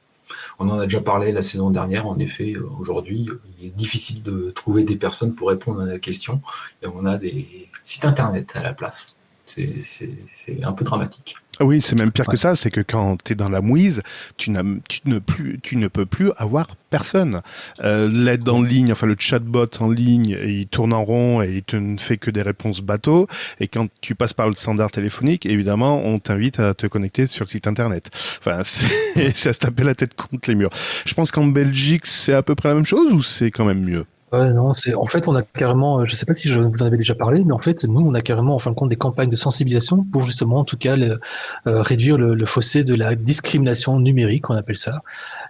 [0.59, 2.07] On en a déjà parlé la saison dernière.
[2.07, 6.41] En effet, aujourd'hui, il est difficile de trouver des personnes pour répondre à la question.
[6.81, 9.16] Et on a des sites internet à la place.
[9.47, 11.35] C'est un peu dramatique.
[11.59, 14.03] Ah oui, c'est même pire que ça, c'est que quand tu es dans la mouise,
[14.37, 14.51] tu,
[14.87, 17.41] tu, ne plus, tu ne peux plus avoir personne.
[17.83, 21.93] Euh, L'aide en ligne, enfin le chatbot en ligne, il tourne en rond et il
[21.93, 23.25] ne fait que des réponses bateau.
[23.59, 27.45] Et quand tu passes par le standard téléphonique, évidemment, on t'invite à te connecter sur
[27.45, 28.11] le site internet.
[28.39, 30.69] Enfin, c'est à se taper la tête contre les murs.
[31.05, 33.83] Je pense qu'en Belgique, c'est à peu près la même chose ou c'est quand même
[33.83, 34.05] mieux?
[34.33, 36.83] Ouais, non, c'est en fait on a carrément, euh, je sais pas si je vous
[36.83, 38.89] en avais déjà parlé, mais en fait nous on a carrément en fin de compte
[38.89, 41.17] des campagnes de sensibilisation pour justement en tout cas euh,
[41.65, 45.01] réduire le, fossé de la discrimination numérique, on appelle ça.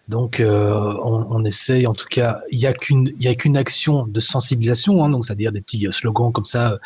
[0.09, 3.33] Donc euh, on, on, essaye en tout cas, il y a qu'une il y a
[3.33, 6.77] qu'une action de sensibilisation, hein, donc c'est-à-dire des petits slogans comme ça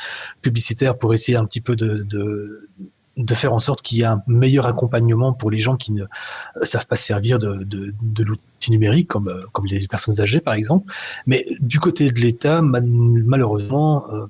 [0.42, 2.70] publicitaires pour essayer un petit peu de, de
[3.18, 6.04] de faire en sorte qu'il y ait un meilleur accompagnement pour les gens qui ne
[6.04, 10.40] euh, savent pas servir de, de, de l'outil numérique, comme, euh, comme les personnes âgées
[10.40, 10.92] par exemple.
[11.26, 14.28] Mais du côté de l'État, malheureusement, euh,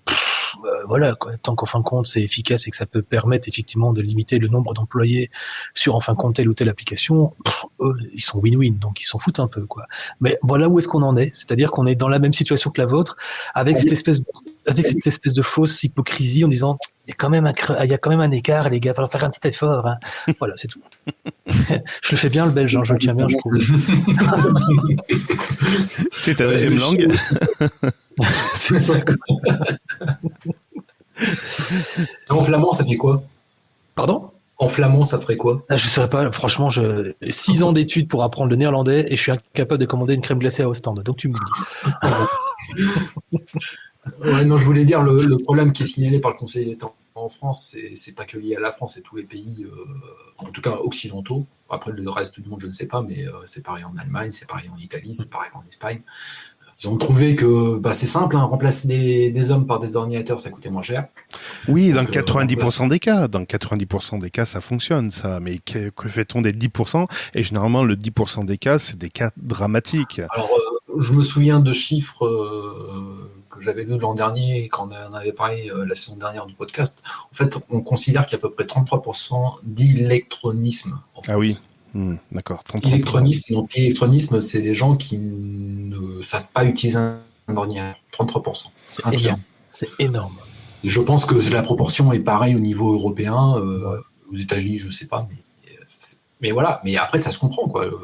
[0.88, 3.94] voilà, quoi, tant qu'en fin de compte c'est efficace et que ça peut permettre effectivement
[3.94, 5.30] de limiter le nombre d'employés
[5.74, 7.34] sur en fin de compte telle ou telle application,
[7.80, 9.65] eux, ils sont win-win, donc ils s'en foutent un peu.
[9.65, 9.86] quoi.
[10.20, 12.82] Mais voilà où est-ce qu'on en est, c'est-à-dire qu'on est dans la même situation que
[12.82, 13.15] la vôtre,
[13.54, 14.22] avec cette espèce,
[14.67, 16.78] avec cette espèce de fausse hypocrisie en disant
[17.12, 18.91] y a quand même un, il y a quand même un écart, les gars, il
[18.91, 19.88] va falloir faire un petit effort.
[19.88, 19.97] Hein.
[20.39, 20.82] Voilà, c'est tout.
[21.47, 23.58] je le fais bien le belge, hein, je le tiens bien, je trouve.
[26.12, 27.08] c'est ta deuxième langue.
[28.56, 28.95] c'est ça.
[32.30, 33.24] en flamand, ça fait quoi?
[33.95, 34.32] Pardon?
[34.62, 35.65] En flamand, ça ferait quoi?
[35.69, 36.32] Ah, Je ne sais pas.
[36.32, 37.15] Franchement, je...
[37.32, 40.38] six ans d'études pour apprendre le néerlandais et je suis incapable de commander une crème
[40.38, 41.02] glacée à Ostende.
[41.02, 41.39] Donc tu me dis.
[44.45, 47.76] non, je voulais dire le, problème qui est signalé par le Conseil d'État en France,
[47.95, 49.86] c'est pas que lié à la France, c'est tous les pays, euh,
[50.38, 51.45] en tout cas occidentaux.
[51.69, 54.32] Après le reste du monde, je ne sais pas, mais euh, c'est pareil en Allemagne,
[54.32, 56.02] c'est pareil en Italie, c'est pareil en Espagne
[56.84, 60.50] Ils ont trouvé que bah, c'est simple, hein, remplacer des, hommes par des ordinateurs, ça
[60.50, 61.08] coûtait moins cher.
[61.67, 65.39] Oui, dans 90% euh, des cas, dans 90% des cas, ça fonctionne, ça.
[65.39, 70.21] Mais que, fait-on des 10% Et généralement, le 10% des cas, c'est des cas dramatiques.
[70.32, 73.21] Alors, euh, je me souviens de chiffres euh,
[73.62, 77.02] j'avais lus l'an dernier, quand on avait parlé la saison dernière du podcast.
[77.32, 81.00] En fait, on considère qu'il y a à peu près 33% d'électronisme.
[81.28, 81.58] Ah oui.
[81.93, 82.63] Hmm, d'accord.
[82.84, 87.19] Électronisme, donc l'électronisme, c'est les gens qui ne savent pas utiliser un
[87.56, 88.00] ordinateur.
[88.13, 88.65] 33%.
[88.88, 89.39] C'est énorme.
[89.69, 90.36] C'est énorme.
[90.84, 93.58] je pense que la proportion est pareille au niveau européen.
[93.58, 95.28] Euh, aux États-Unis, je ne sais pas.
[95.30, 95.38] Mais,
[96.41, 96.82] mais, voilà.
[96.86, 97.67] Mais après, ça se comprend.
[97.67, 97.86] Quoi.
[97.86, 97.97] Euh,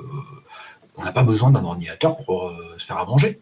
[0.98, 3.40] on n'a pas besoin d'un ordinateur pour euh, se faire à manger.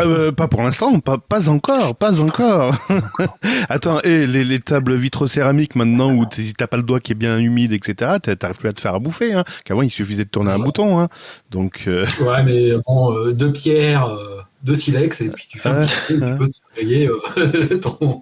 [0.00, 2.74] Euh, pas pour l'instant, pas, pas encore, pas encore.
[3.68, 7.16] Attends, et les, les tables vitrocéramiques maintenant où si t'as pas le doigt qui est
[7.16, 9.32] bien humide, etc., t'arrives plus à te faire à bouffer.
[9.34, 9.44] Hein.
[9.64, 11.00] Qu'avant il suffisait de tourner un bouton.
[11.00, 11.08] Hein.
[11.50, 11.84] Donc.
[11.88, 12.06] Euh...
[12.20, 14.08] Ouais, mais bon, euh, deux pierres.
[14.64, 18.20] De silex et puis tu fais un petit peu, tu peux surveiller euh, ton...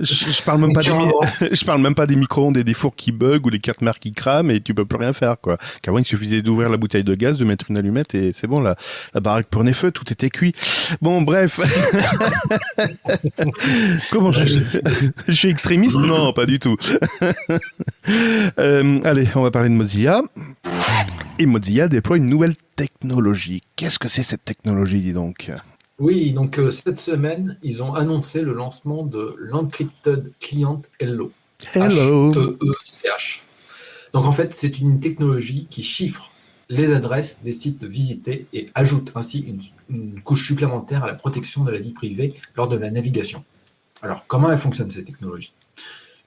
[0.00, 0.90] je, je, parle même pas des
[1.56, 3.98] je parle même pas des micro-ondes et des fours qui bug ou les cartes mères
[3.98, 5.56] qui crament et tu peux plus rien faire quoi.
[5.82, 8.60] Qu'avant il suffisait d'ouvrir la bouteille de gaz, de mettre une allumette et c'est bon
[8.60, 8.76] la,
[9.12, 10.52] la baraque prenait feu, tout était cuit.
[11.00, 11.58] Bon bref.
[14.12, 14.44] Comment je,
[15.26, 15.96] je suis extrémiste?
[15.96, 16.76] Non, pas du tout.
[18.58, 20.22] euh, allez, on va parler de Mozilla.
[21.38, 23.62] Et Mozilla déploie une nouvelle technologie.
[23.76, 25.50] Qu'est-ce que c'est cette technologie, dis donc?
[25.98, 31.32] Oui, donc euh, cette semaine, ils ont annoncé le lancement de l'Encrypted Client Hello.
[31.74, 32.32] Hello.
[32.32, 33.40] H-E-E-C-H.
[34.12, 36.30] Donc en fait, c'est une technologie qui chiffre
[36.68, 41.64] les adresses des sites visités et ajoute ainsi une, une, couche supplémentaire à la protection
[41.64, 43.42] de la vie privée lors de la navigation.
[44.02, 45.52] Alors, comment elle fonctionne cette technologie?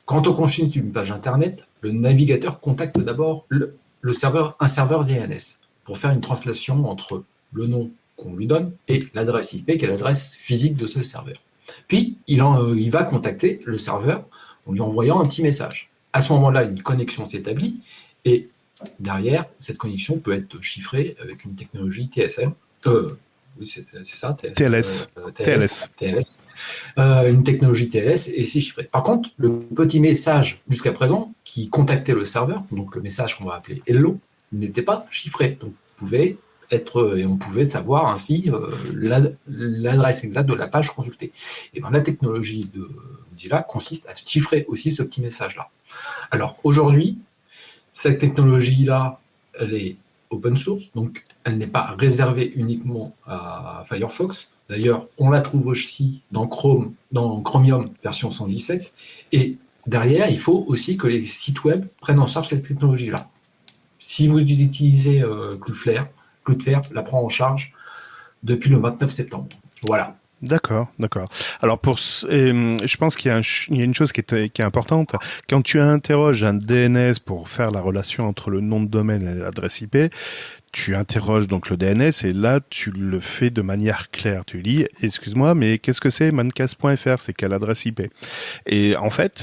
[0.05, 3.75] Quand on consulte une page Internet, le navigateur contacte d'abord le,
[4.59, 9.53] un serveur DNS pour faire une translation entre le nom qu'on lui donne et l'adresse
[9.53, 11.37] IP qui est l'adresse physique de ce serveur.
[11.87, 14.25] Puis, euh, il va contacter le serveur
[14.67, 15.89] en lui envoyant un petit message.
[16.13, 17.81] À ce moment-là, une connexion s'établit
[18.23, 18.47] et
[18.99, 22.53] derrière, cette connexion peut être chiffrée avec une technologie TSM.
[22.87, 23.17] Euh,
[23.59, 25.07] oui, c'est ça, TLS.
[25.17, 25.89] Euh, TLS.
[25.97, 26.37] TLS.
[26.97, 28.83] Euh, une technologie TLS et c'est chiffré.
[28.83, 33.45] Par contre, le petit message jusqu'à présent qui contactait le serveur, donc le message qu'on
[33.45, 34.19] va appeler Hello,
[34.51, 35.57] n'était pas chiffré.
[35.59, 36.37] Donc, vous pouvez
[36.71, 38.71] être et on pouvait savoir ainsi euh,
[39.47, 41.31] l'adresse exacte de la page consultée.
[41.73, 42.89] Et bien la technologie de
[43.31, 45.69] Mozilla consiste à chiffrer aussi ce petit message-là.
[46.31, 47.19] Alors aujourd'hui,
[47.93, 49.19] cette technologie-là,
[49.59, 49.95] elle est
[50.29, 54.47] open source, donc elle n'est pas réservée uniquement à Firefox.
[54.69, 58.91] D'ailleurs, on la trouve aussi dans Chrome, dans Chromium version 117.
[59.31, 63.29] Et derrière, il faut aussi que les sites web prennent en charge cette technologie-là.
[63.99, 66.07] Si vous utilisez euh, Cloudflare,
[66.43, 67.73] Cloudflare la prend en charge
[68.43, 69.49] depuis le 29 septembre.
[69.83, 70.17] Voilà.
[70.41, 71.29] D'accord, d'accord.
[71.61, 75.15] Alors pour, je pense qu'il y, a une chose qui est, importante.
[75.49, 79.33] Quand tu interroges un DNS pour faire la relation entre le nom de domaine et
[79.33, 79.97] l'adresse IP,
[80.73, 84.43] tu interroges donc le DNS et là tu le fais de manière claire.
[84.43, 88.01] Tu lis, excuse-moi, mais qu'est-ce que c'est mancast.fr C'est quelle adresse IP
[88.65, 89.41] Et en fait,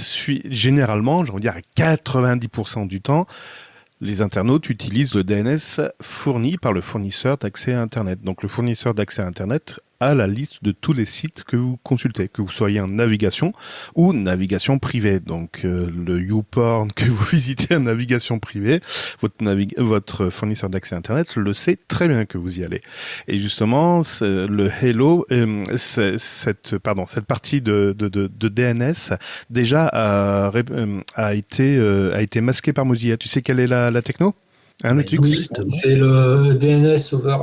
[0.50, 3.26] généralement, je veux dire à 90% du temps,
[4.02, 8.22] les internautes utilisent le DNS fourni par le fournisseur d'accès à Internet.
[8.22, 11.78] Donc le fournisseur d'accès à Internet a la liste de tous les sites que vous
[11.82, 13.52] consultez, que vous soyez en navigation
[13.94, 15.20] ou navigation privée.
[15.20, 18.80] Donc euh, le YouPorn que vous visitez en navigation privée,
[19.20, 19.36] votre,
[19.80, 22.80] votre fournisseur d'accès Internet le sait très bien que vous y allez.
[23.28, 29.16] Et justement, le Hello, euh, cette, pardon, cette partie de, DNS
[29.50, 31.78] déjà a, euh, été,
[32.12, 33.16] a été masquée par Mozilla.
[33.16, 34.34] Tu sais quelle est la, la techno?
[34.84, 34.98] Hein,
[35.68, 37.36] c'est le DNS over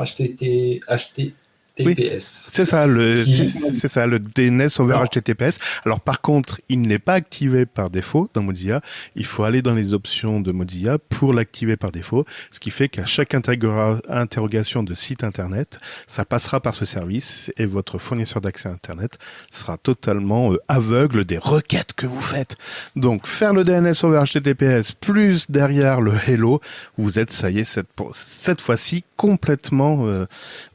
[1.79, 5.59] Oui, c'est ça, le, c'est ça, le DNS over HTTPS.
[5.85, 8.81] Alors, par contre, il n'est pas activé par défaut dans Mozilla.
[9.15, 12.25] Il faut aller dans les options de Mozilla pour l'activer par défaut.
[12.51, 17.65] Ce qui fait qu'à chaque interrogation de site internet, ça passera par ce service et
[17.65, 19.17] votre fournisseur d'accès internet
[19.51, 22.55] sera totalement euh, aveugle des requêtes que vous faites.
[22.95, 26.59] Donc, faire le DNS over HTTPS plus derrière le Hello,
[26.97, 30.25] vous êtes, ça y est, cette, cette fois-ci complètement euh,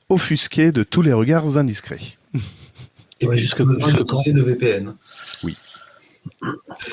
[0.09, 2.01] offusqué de tous les regards indiscrets.
[3.21, 4.97] Et puis jusque, jusque quand le VPN.
[5.43, 5.57] Oui.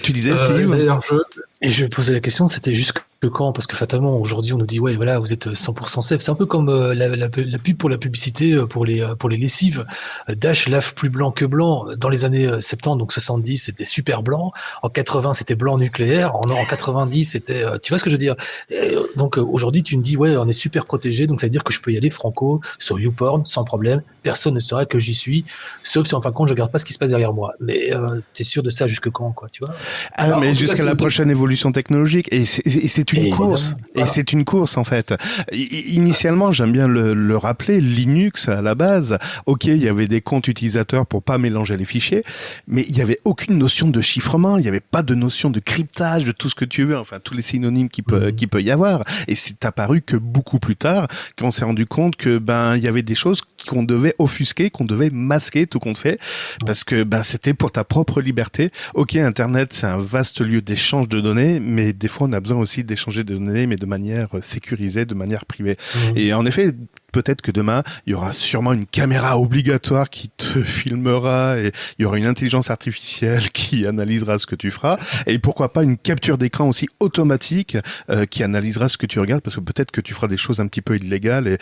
[0.03, 1.15] Tu disais, euh, Steve D'ailleurs, je...
[1.61, 3.51] Et je posais la question, c'était jusque quand?
[3.53, 6.21] Parce que fatalement, aujourd'hui, on nous dit, ouais, voilà, vous êtes 100% safe.
[6.21, 9.01] C'est un peu comme euh, la, la, la, pub pour la publicité, euh, pour les,
[9.01, 9.85] euh, pour les lessives.
[10.27, 11.85] Dash lave plus blanc que blanc.
[11.97, 14.51] Dans les années 70, donc 70, c'était super blanc.
[14.81, 16.35] En 80, c'était blanc nucléaire.
[16.35, 18.35] En, en 90, c'était, tu vois ce que je veux dire?
[18.69, 21.27] Et Donc aujourd'hui, tu me dis, ouais, on est super protégé.
[21.27, 24.01] Donc ça veut dire que je peux y aller franco sur YouPorn sans problème.
[24.23, 25.45] Personne ne saura que j'y suis,
[25.83, 27.53] sauf si en fin de compte, je regarde pas ce qui se passe derrière moi.
[27.59, 29.73] Mais euh, tu es sûr de ça jusque quand, quoi, tu vois?
[30.15, 32.27] Ah, mais jusqu'à la prochaine évolution technologique.
[32.31, 33.75] Et c'est une course.
[33.95, 35.13] Et c'est une course en fait.
[35.51, 40.21] Initialement, j'aime bien le, le, rappeler, Linux à la base, ok, il y avait des
[40.21, 42.23] comptes utilisateurs pour pas mélanger les fichiers,
[42.67, 45.59] mais il y avait aucune notion de chiffrement, il y avait pas de notion de
[45.59, 48.35] cryptage, de tout ce que tu veux, enfin tous les synonymes qui peut mhm.
[48.35, 49.03] qui peut y avoir.
[49.27, 52.87] Et c'est apparu que beaucoup plus tard, qu'on s'est rendu compte que ben il y
[52.87, 56.19] avait des choses qu'on devait offusquer, qu'on devait masquer, tout compte fait,
[56.65, 58.71] parce que ben c'était pour ta propre liberté.
[58.93, 62.57] Ok, Internet c'est un vaste lieu d'échange de données, mais des fois on a besoin
[62.59, 65.75] aussi d'échanger des données, mais de manière sécurisée, de manière privée.
[65.75, 66.17] Mmh.
[66.17, 66.73] Et en effet,
[67.11, 72.03] peut-être que demain, il y aura sûrement une caméra obligatoire qui te filmera et il
[72.03, 74.97] y aura une intelligence artificielle qui analysera ce que tu feras
[75.27, 77.77] et pourquoi pas une capture d'écran aussi automatique
[78.09, 80.59] euh, qui analysera ce que tu regardes parce que peut-être que tu feras des choses
[80.59, 81.57] un petit peu illégales et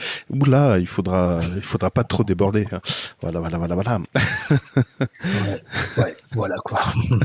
[0.48, 2.68] là, il faudra il faudra pas trop déborder.
[2.72, 2.82] Hein.
[3.22, 3.98] Voilà voilà voilà voilà.
[3.98, 6.82] ouais, ouais, voilà quoi.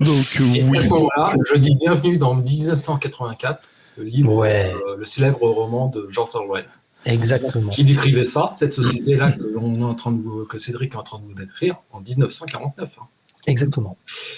[0.00, 0.82] Donc oui.
[0.82, 3.62] Ce moment-là, je dis bienvenue dans 1984,
[3.98, 6.66] le livre euh, le célèbre roman de George Orwell.
[7.04, 7.70] Exactement.
[7.70, 11.02] Qui décrivait ça, cette société-là que, l'on est en train de que Cédric est en
[11.02, 12.98] train de vous décrire en 1949.
[13.00, 13.06] Hein.
[13.46, 13.96] Exactement.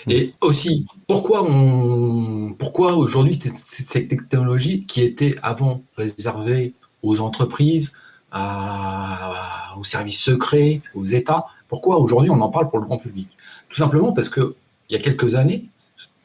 [0.09, 6.73] Et aussi, pourquoi, on, pourquoi aujourd'hui cette technologie qui était avant réservée
[7.03, 7.93] aux entreprises,
[8.31, 13.29] à, aux services secrets, aux États, pourquoi aujourd'hui on en parle pour le grand public?
[13.69, 14.55] Tout simplement parce que
[14.89, 15.69] il y a quelques années,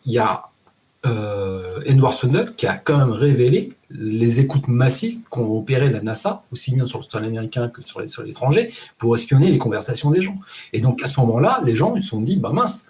[0.06, 0.50] il y a
[1.06, 6.44] euh, Edward Snowden qui a quand même révélé les écoutes massives qu'ont opéré la NASA,
[6.52, 10.12] aussi bien sur le sol américain que sur les sols étrangers, pour espionner les conversations
[10.12, 10.38] des gens.
[10.74, 12.86] Et donc à ce moment-là, les gens ils se sont dit, bah mince,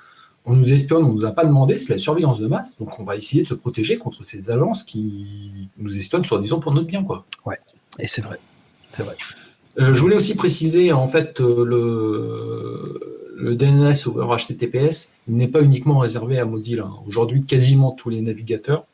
[0.45, 3.03] on nous espionne, on nous a pas demandé, c'est la surveillance de masse, donc on
[3.03, 7.03] va essayer de se protéger contre ces agences qui nous espionnent soi-disant pour notre bien,
[7.03, 7.25] quoi.
[7.45, 7.59] Ouais,
[7.99, 8.39] et c'est vrai,
[8.91, 9.15] c'est vrai.
[9.79, 15.61] Euh, je voulais aussi préciser en fait euh, le le DNS over HTTPS n'est pas
[15.61, 16.89] uniquement réservé à Mozilla.
[17.07, 18.85] Aujourd'hui, quasiment tous les navigateurs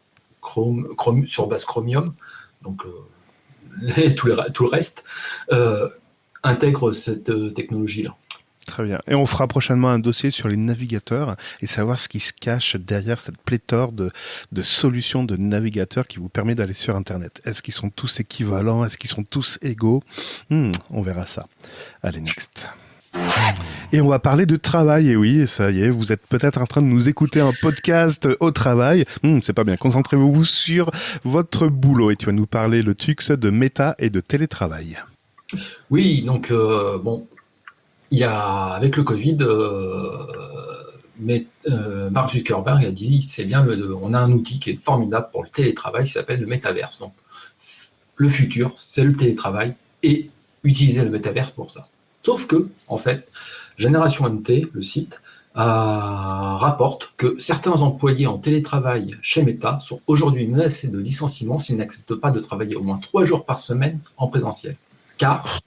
[0.45, 2.13] Chrome, sur base Chromium,
[2.61, 5.03] donc euh, tout, le reste,
[5.51, 5.89] euh,
[6.43, 8.15] intègrent cette euh, technologie-là.
[8.67, 8.99] Très bien.
[9.07, 12.75] Et on fera prochainement un dossier sur les navigateurs et savoir ce qui se cache
[12.77, 14.09] derrière cette pléthore de,
[14.63, 17.41] solutions de navigateurs qui vous permet d'aller sur Internet.
[17.45, 18.83] Est-ce qu'ils sont tous équivalents?
[18.83, 20.01] Est-ce qu'ils sont tous égaux?
[20.49, 21.45] Hmm, On verra ça.
[22.01, 22.67] Allez, next.
[23.91, 25.09] Et on va parler de travail.
[25.09, 28.27] Et oui, ça y est, vous êtes peut-être en train de nous écouter un podcast
[28.39, 29.05] au travail.
[29.23, 29.77] Hmm, c'est pas bien.
[29.77, 30.91] Concentrez-vous sur
[31.23, 32.11] votre boulot.
[32.11, 34.97] Et tu vas nous parler le TUX de méta et de télétravail.
[35.89, 37.27] Oui, donc euh, bon,
[38.11, 40.25] il y a avec le Covid, euh,
[41.19, 43.65] mais, euh, Mark Zuckerberg a dit c'est bien,
[44.01, 46.99] on a un outil qui est formidable pour le télétravail qui s'appelle le métaverse.
[46.99, 47.13] Donc
[48.17, 50.29] le futur, c'est le télétravail et
[50.63, 51.87] utiliser le métaverse pour ça.
[52.25, 53.27] Sauf que, en fait,
[53.77, 55.19] Génération MT, le site,
[55.57, 61.77] euh, rapporte que certains employés en télétravail chez Meta sont aujourd'hui menacés de licenciement s'ils
[61.77, 64.75] n'acceptent pas de travailler au moins trois jours par semaine en présentiel.
[65.19, 65.59] Car,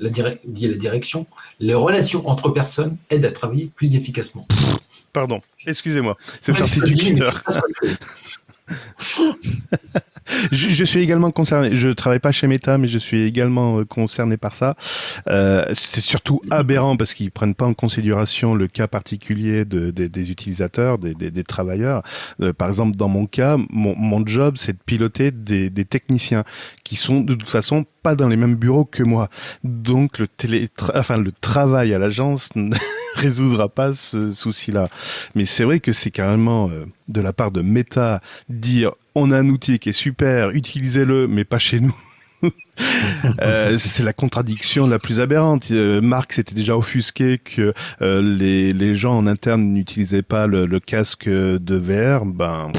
[0.00, 0.10] la
[0.44, 1.28] dit la direction,
[1.60, 4.48] les relations entre personnes aident à travailler plus efficacement.
[5.12, 7.44] Pardon, excusez-moi, c'est sorti du cœur.
[10.52, 11.74] je, suis également concerné.
[11.74, 14.74] Je travaille pas chez Meta, mais je suis également euh, concerné par ça.
[15.28, 20.30] Euh, c'est surtout aberrant parce qu'ils prennent pas en considération le cas particulier de, des
[20.30, 22.02] utilisateurs, des, des, travailleurs.
[22.40, 26.44] Euh, par exemple, dans mon cas, mon, mon job, c'est de piloter des, des techniciens
[26.84, 29.28] qui sont de toute façon pas dans les mêmes bureaux que moi.
[29.64, 32.50] Donc le télé, enfin le travail à l'agence
[33.16, 34.88] résoudra pas ce souci-là.
[35.34, 39.38] Mais c'est vrai que c'est carrément euh, de la part de Meta dire on a
[39.38, 41.94] un outil qui est super, utilisez-le, mais pas chez nous.
[43.42, 45.70] euh, c'est la contradiction la plus aberrante.
[45.70, 50.66] Euh, Marc s'était déjà offusqué que euh, les, les gens en interne n'utilisaient pas le,
[50.66, 52.24] le, casque de verre.
[52.24, 52.72] Ben,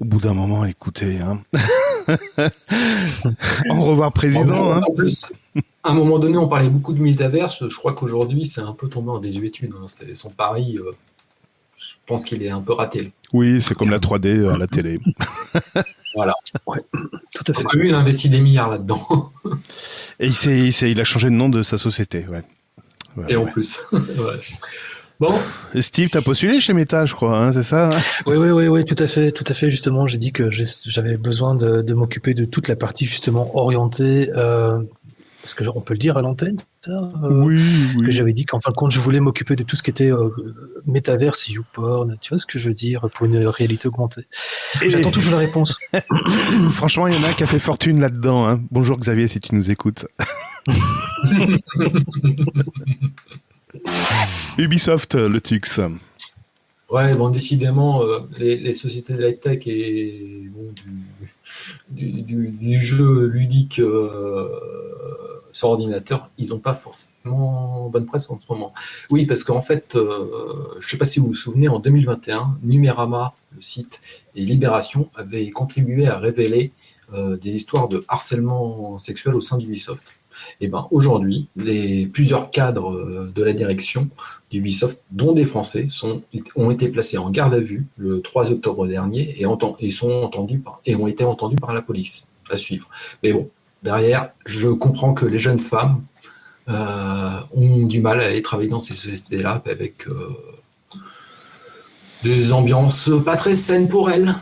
[0.00, 1.18] au bout d'un moment, écoutez.
[1.18, 1.40] Hein.
[3.70, 4.74] Au revoir, président.
[4.76, 4.80] Hein.
[5.82, 7.68] À un moment donné, on parlait beaucoup de métaverse.
[7.68, 9.72] Je crois qu'aujourd'hui, c'est un peu tombé en désuétude.
[9.80, 9.86] Hein.
[10.14, 10.92] Son pari, euh,
[11.76, 13.12] je pense qu'il est un peu raté.
[13.32, 14.98] Oui, c'est comme la 3D à la télé.
[16.14, 16.34] voilà.
[16.66, 17.64] tout à fait.
[17.82, 19.32] il a investi des milliards là-dedans.
[20.18, 22.26] Et il, il, a changé de nom de sa société.
[22.28, 22.42] Ouais.
[23.28, 23.82] Et en plus.
[25.20, 25.34] Bon.
[25.80, 27.90] Steve, t'as postulé chez Meta, je crois, hein, c'est ça
[28.24, 29.68] Oui, oui, oui, oui, tout à fait, tout à fait.
[29.68, 34.30] Justement, j'ai dit que j'avais besoin de, de m'occuper de toute la partie justement orientée
[34.34, 34.78] euh,
[35.42, 37.60] parce que on peut le dire à l'antenne, ça euh, Oui,
[37.96, 38.04] oui.
[38.04, 40.12] Que j'avais dit qu'en fin de compte, je voulais m'occuper de tout ce qui était
[40.12, 40.30] euh,
[40.86, 44.26] métaverse, YouPorn, tu vois ce que je veux dire, pour une réalité augmentée.
[44.86, 45.78] J'attends toujours la réponse.
[46.70, 48.48] Franchement, il y en a un qui a fait fortune là-dedans.
[48.48, 48.60] Hein.
[48.70, 50.06] Bonjour Xavier, si tu nous écoutes.
[54.58, 55.80] Ubisoft, le Tux.
[56.90, 60.50] Ouais, bon, décidément, euh, les, sociétés de la tech et
[61.90, 64.48] du, jeu ludique euh,
[65.52, 68.72] sur ordinateur, ils n'ont pas forcément bonne presse en ce moment.
[69.08, 72.58] Oui, parce qu'en fait, euh, je ne sais pas si vous vous souvenez, en 2021,
[72.64, 74.00] Numérama, le site,
[74.34, 76.72] et Libération avaient contribué à révéler
[77.12, 80.19] des histoires de harcèlement sexuel au sein d'Ubisoft.
[80.60, 84.08] Et ben aujourd'hui, les plusieurs cadres de la direction
[84.50, 86.22] d'Ubisoft, dont des Français, sont,
[86.56, 90.96] ont été placés en garde à vue le 3 octobre dernier et, sont entendus et
[90.96, 92.88] ont été entendus par la police à suivre.
[93.22, 93.48] Mais bon,
[93.82, 96.02] derrière, je comprends que les jeunes femmes
[96.68, 100.28] euh, ont du mal à aller travailler dans ces sociétés-là avec euh,
[102.22, 104.34] des ambiances pas très saines pour elles.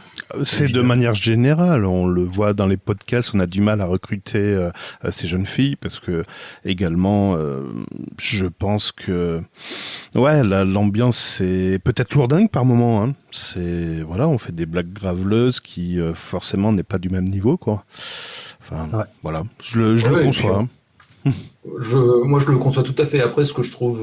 [0.43, 3.87] C'est de manière générale, on le voit dans les podcasts, on a du mal à
[3.87, 4.71] recruter euh,
[5.11, 6.23] ces jeunes filles parce que
[6.65, 7.63] également, euh,
[8.21, 9.41] je pense que
[10.15, 13.03] ouais, l'ambiance c'est peut-être lourdingue par moment.
[13.03, 13.15] Hein.
[13.31, 17.57] C'est voilà, on fait des blagues graveleuses qui euh, forcément n'est pas du même niveau
[17.57, 17.85] quoi.
[18.61, 20.65] Enfin voilà, je le, je le conçois.
[21.27, 21.33] Hein.
[21.81, 23.21] Je, moi, je le conçois tout à fait.
[23.21, 24.01] Après, ce que je trouve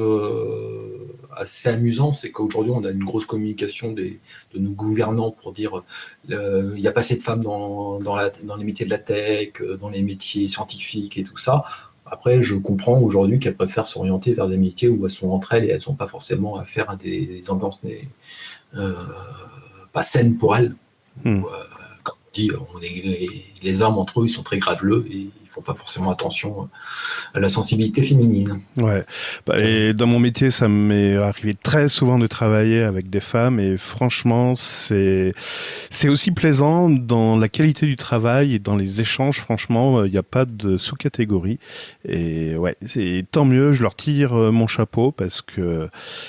[1.35, 4.19] assez amusant, c'est qu'aujourd'hui, on a une grosse communication des,
[4.53, 5.83] de nos gouvernants pour dire
[6.31, 8.91] euh, il n'y a pas assez de femmes dans, dans, la, dans, les métiers de
[8.91, 11.65] la tech, euh, dans les métiers scientifiques et tout ça.
[12.05, 15.65] Après, je comprends aujourd'hui qu'elles préfèrent s'orienter vers des métiers où elles sont entre elles
[15.65, 17.83] et elles n'ont pas forcément à faire des, ambiances
[18.75, 18.93] euh,
[19.91, 20.75] pas saines pour elles.
[21.23, 21.41] Hmm.
[22.03, 23.29] comme on dit, on est,
[23.63, 26.69] les hommes entre eux, ils sont très graveleux et font pas forcément attention
[27.33, 28.59] à la sensibilité féminine.
[28.77, 29.05] Ouais.
[29.45, 33.59] Bah, et dans mon métier, ça m'est arrivé très souvent de travailler avec des femmes
[33.59, 35.31] et franchement, c'est
[35.89, 39.39] c'est aussi plaisant dans la qualité du travail et dans les échanges.
[39.39, 41.59] Franchement, il n'y a pas de sous-catégorie.
[42.07, 43.71] Et ouais, c'est tant mieux.
[43.73, 45.87] Je leur tire euh, mon chapeau parce que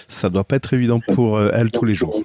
[0.08, 2.22] ça doit pas être évident pour euh, elles tous les jours.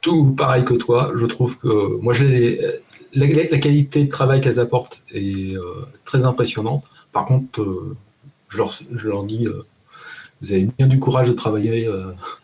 [0.00, 1.12] tout pareil que toi.
[1.16, 2.60] Je trouve que moi, j'ai
[3.12, 6.84] la, qualité de travail qu'elles apportent est euh, très impressionnante.
[7.12, 7.96] Par contre, euh,
[8.48, 9.64] je, leur, je, leur, dis, euh,
[10.40, 11.88] vous avez bien du courage de travailler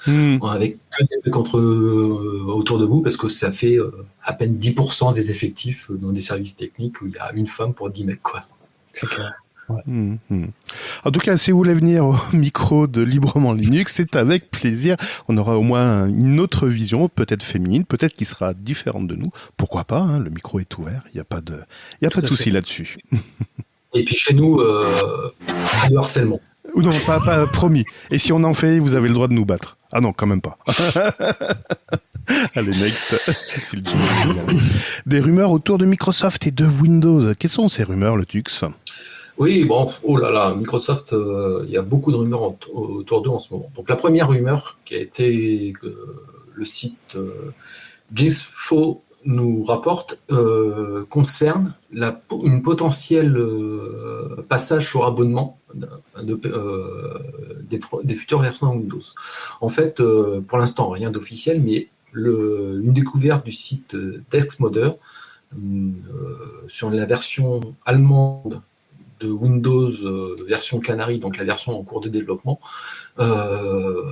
[0.06, 0.38] hmm.
[0.42, 3.78] avec que des autour de vous, parce que ça fait
[4.22, 7.72] à peine 10% des effectifs dans des services techniques où il y a une femme
[7.72, 8.22] pour 10 mecs.
[8.22, 8.44] Quoi.
[8.92, 9.32] C'est clair.
[9.68, 10.50] Hum, hum.
[11.04, 14.96] En tout cas, si vous voulez venir au micro de Librement Linux, c'est avec plaisir.
[15.28, 19.30] On aura au moins une autre vision, peut-être féminine, peut-être qui sera différente de nous.
[19.56, 21.02] Pourquoi pas hein, Le micro est ouvert.
[21.12, 21.60] Il n'y a pas de,
[22.00, 22.98] il y a pas de souci là-dessus.
[23.94, 25.32] Et puis chez nous, euh,
[25.88, 26.40] du harcèlement.
[26.76, 27.84] Non, pas, pas promis.
[28.10, 29.78] Et si on en fait, vous avez le droit de nous battre.
[29.92, 30.58] Ah non, quand même pas.
[32.54, 33.16] Allez, next.
[35.06, 37.34] Des rumeurs autour de Microsoft et de Windows.
[37.34, 38.64] Quelles sont ces rumeurs, le Tux
[39.38, 43.30] oui, bon, oh là là, Microsoft, euh, il y a beaucoup de rumeurs autour d'eux
[43.30, 43.70] en ce moment.
[43.74, 45.94] Donc la première rumeur qui a été que
[46.54, 47.52] le site euh,
[48.14, 53.36] GISFO nous rapporte euh, concerne une potentielle
[54.48, 56.40] passage sur abonnement de,
[58.04, 59.00] des, futures versions Windows.
[59.60, 60.00] En fait,
[60.46, 63.96] pour l'instant, rien d'officiel, mais une découverte du site
[64.30, 64.92] Deskmodder
[66.68, 68.62] sur la version allemande
[69.20, 72.60] de Windows euh, version Canary, donc la version en cours de développement.
[73.18, 74.02] Euh,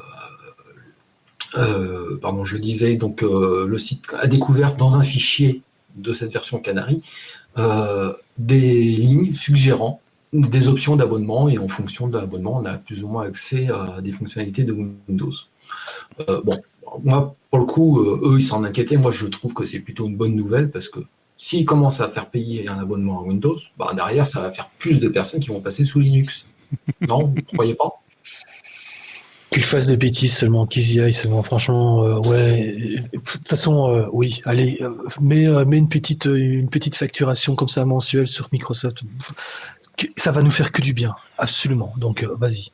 [1.57, 5.62] euh, pardon, je disais, donc le site a découvert dans un fichier
[5.96, 7.02] de cette version Canary
[8.36, 10.00] des lignes suggérant
[10.32, 14.00] des options d'abonnement et en fonction de l'abonnement, on a plus ou moins accès à
[14.00, 15.32] des fonctionnalités de Windows.
[16.18, 16.61] bon,
[17.05, 18.96] moi, pour le coup, eux, ils s'en inquiétaient.
[18.96, 20.98] Moi, je trouve que c'est plutôt une bonne nouvelle parce que
[21.37, 25.01] s'ils commencent à faire payer un abonnement à Windows, bah derrière, ça va faire plus
[25.01, 26.45] de personnes qui vont passer sous Linux.
[27.01, 28.01] non, vous ne croyez pas
[29.51, 31.43] Qu'ils fassent des bêtises seulement, qu'ils y aillent seulement.
[31.45, 33.01] Franchement, euh, ouais.
[33.12, 34.41] De toute façon, euh, oui.
[34.47, 39.03] Allez, euh, mets, une petite, une petite facturation comme ça mensuelle sur Microsoft.
[40.16, 41.93] Ça va nous faire que du bien, absolument.
[41.99, 42.70] Donc, vas-y.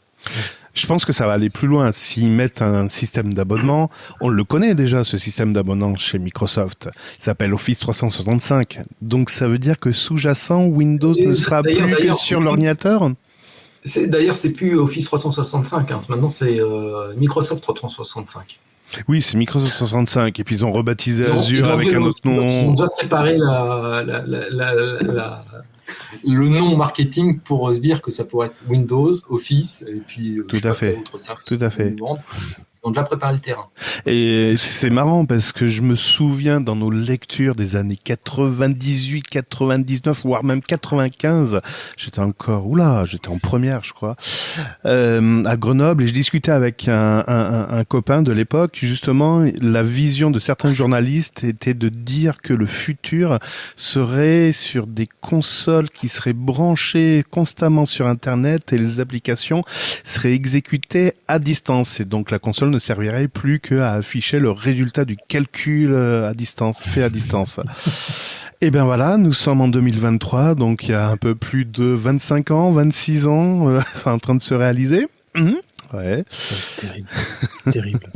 [0.74, 1.90] Je pense que ça va aller plus loin.
[1.92, 3.90] S'ils mettent un système d'abonnement,
[4.20, 6.88] on le connaît déjà, ce système d'abonnement chez Microsoft.
[7.18, 8.80] Il s'appelle Office 365.
[9.02, 13.10] Donc ça veut dire que sous-jacent, Windows ne sera plus que sur l'ordinateur
[14.06, 15.90] D'ailleurs, c'est plus Office 365.
[15.90, 15.98] Hein.
[16.08, 18.58] Maintenant, c'est euh, Microsoft 365.
[19.08, 20.38] Oui, c'est Microsoft 365.
[20.38, 22.48] Et puis ils ont rebaptisé Azure avec un autre nom.
[22.48, 24.02] Ils ont déjà préparé la,
[26.24, 30.44] le nom marketing pour se dire que ça pourrait être Windows, Office, et puis euh,
[30.44, 30.98] tout à fait.
[31.46, 31.96] Tout à fait
[32.82, 33.66] ont déjà le terrain.
[34.06, 40.22] Et c'est marrant parce que je me souviens dans nos lectures des années 98, 99,
[40.24, 41.60] voire même 95,
[41.96, 44.16] j'étais encore, oula, j'étais en première, je crois,
[44.86, 48.78] euh, à Grenoble et je discutais avec un, un, un copain de l'époque.
[48.80, 53.38] Justement, la vision de certains journalistes était de dire que le futur
[53.76, 59.62] serait sur des consoles qui seraient branchées constamment sur Internet et les applications
[60.04, 62.00] seraient exécutées à distance.
[62.00, 66.34] Et donc la console ne servirait plus qu'à afficher le résultat du calcul euh, à
[66.34, 67.60] distance, fait à distance.
[68.60, 71.64] Et eh bien voilà, nous sommes en 2023, donc il y a un peu plus
[71.64, 75.06] de 25 ans, 26 ans, euh, en train de se réaliser.
[75.34, 75.50] Mmh.
[75.92, 76.24] Ouais.
[76.76, 77.08] Terrible.
[77.72, 78.12] Terrible.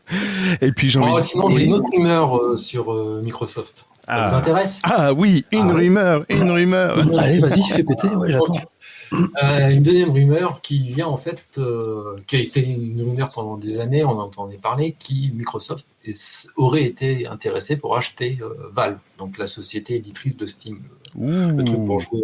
[0.60, 2.92] Et puis j'ai envie oh, Sinon, j'ai une autre rumeur euh, sur
[3.22, 3.86] Microsoft.
[4.04, 4.28] Ça ah.
[4.28, 4.80] vous intéresse?
[4.82, 6.98] Ah oui, une ah rumeur, une rumeur.
[7.18, 8.56] Allez, vas-y, fais péter, ouais, j'attends.
[9.42, 13.56] Euh, une deuxième rumeur qui vient en fait, euh, qui a été une rumeur pendant
[13.56, 15.86] des années, on en entendait parler, qui Microsoft
[16.56, 20.80] aurait été intéressé pour acheter euh, Valve, donc la société éditrice de Steam,
[21.18, 22.22] le truc pour jouer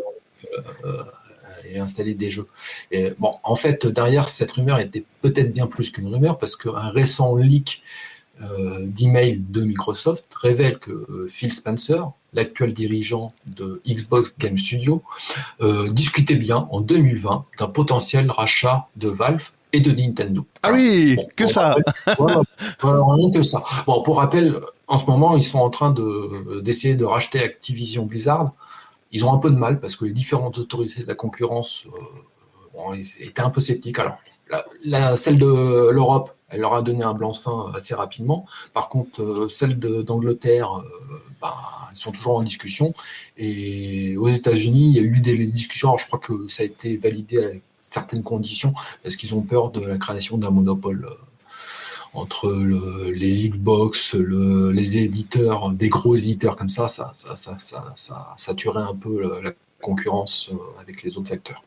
[1.71, 2.47] et installer des jeux.
[2.91, 6.89] Et, bon, en fait, derrière cette rumeur était peut-être bien plus qu'une rumeur parce qu'un
[6.91, 7.83] récent leak
[8.41, 15.03] d'email de Microsoft révèle que euh, Phil Spencer, l'actuel dirigeant de Xbox Game Studio,
[15.61, 20.47] euh, discutait bien en 2020 d'un potentiel rachat de Valve et de Nintendo.
[20.63, 21.77] Ah oui, que ça
[22.07, 23.63] rien que ça.
[23.87, 25.95] Bon, pour rappel, en ce moment, ils sont en train
[26.63, 28.53] d'essayer de, racheter Activision Blizzard.
[29.11, 31.85] Ils ont un peu de mal parce que les différentes autorités de la concurrence
[33.21, 33.99] étaient un peu sceptiques.
[33.99, 34.17] Alors,
[34.85, 38.47] la, celle de l'Europe elle leur a donné un blanc-seing assez rapidement.
[38.73, 41.55] Par contre, euh, celles d'Angleterre, euh, bah,
[41.95, 42.95] sont toujours en discussion.
[43.37, 45.89] Et aux États-Unis, il y a eu des discussions.
[45.89, 49.71] Alors, je crois que ça a été validé avec certaines conditions parce qu'ils ont peur
[49.71, 51.15] de la création d'un monopole euh,
[52.15, 58.55] entre les Xbox, les éditeurs, des gros éditeurs comme ça, ça, ça, ça, ça, ça
[58.55, 60.51] tuerait un peu la concurrence
[60.81, 61.63] avec les autres acteurs.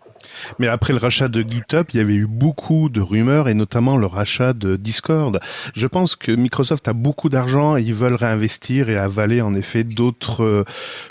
[0.60, 3.98] Mais après le rachat de GitHub, il y avait eu beaucoup de rumeurs et notamment
[3.98, 5.40] le rachat de Discord.
[5.74, 9.84] Je pense que Microsoft a beaucoup d'argent et ils veulent réinvestir et avaler en effet
[9.84, 10.66] d'autres euh,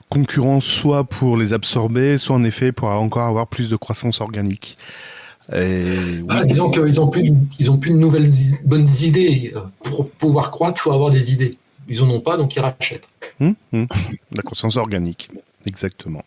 [0.09, 4.79] concurrents, soit pour les absorber, soit en effet pour encore avoir plus de croissance organique.
[5.53, 8.33] Ah, disons qu'ils plus, ils ont plus de nouvelles
[8.65, 9.53] bonnes idées.
[9.83, 11.59] Pour pouvoir croître, il faut avoir des idées.
[11.89, 13.09] Ils n'en ont pas, donc ils rachètent.
[13.41, 13.89] Hum, hum.
[14.31, 15.29] La croissance organique,
[15.67, 16.23] exactement.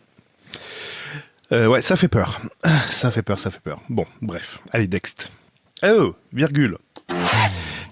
[1.51, 2.39] Euh, ouais, ça fait peur.
[2.89, 3.79] Ça fait peur, ça fait peur.
[3.89, 4.59] Bon, bref.
[4.71, 5.31] Allez, Dext.
[5.85, 6.77] Oh, virgule.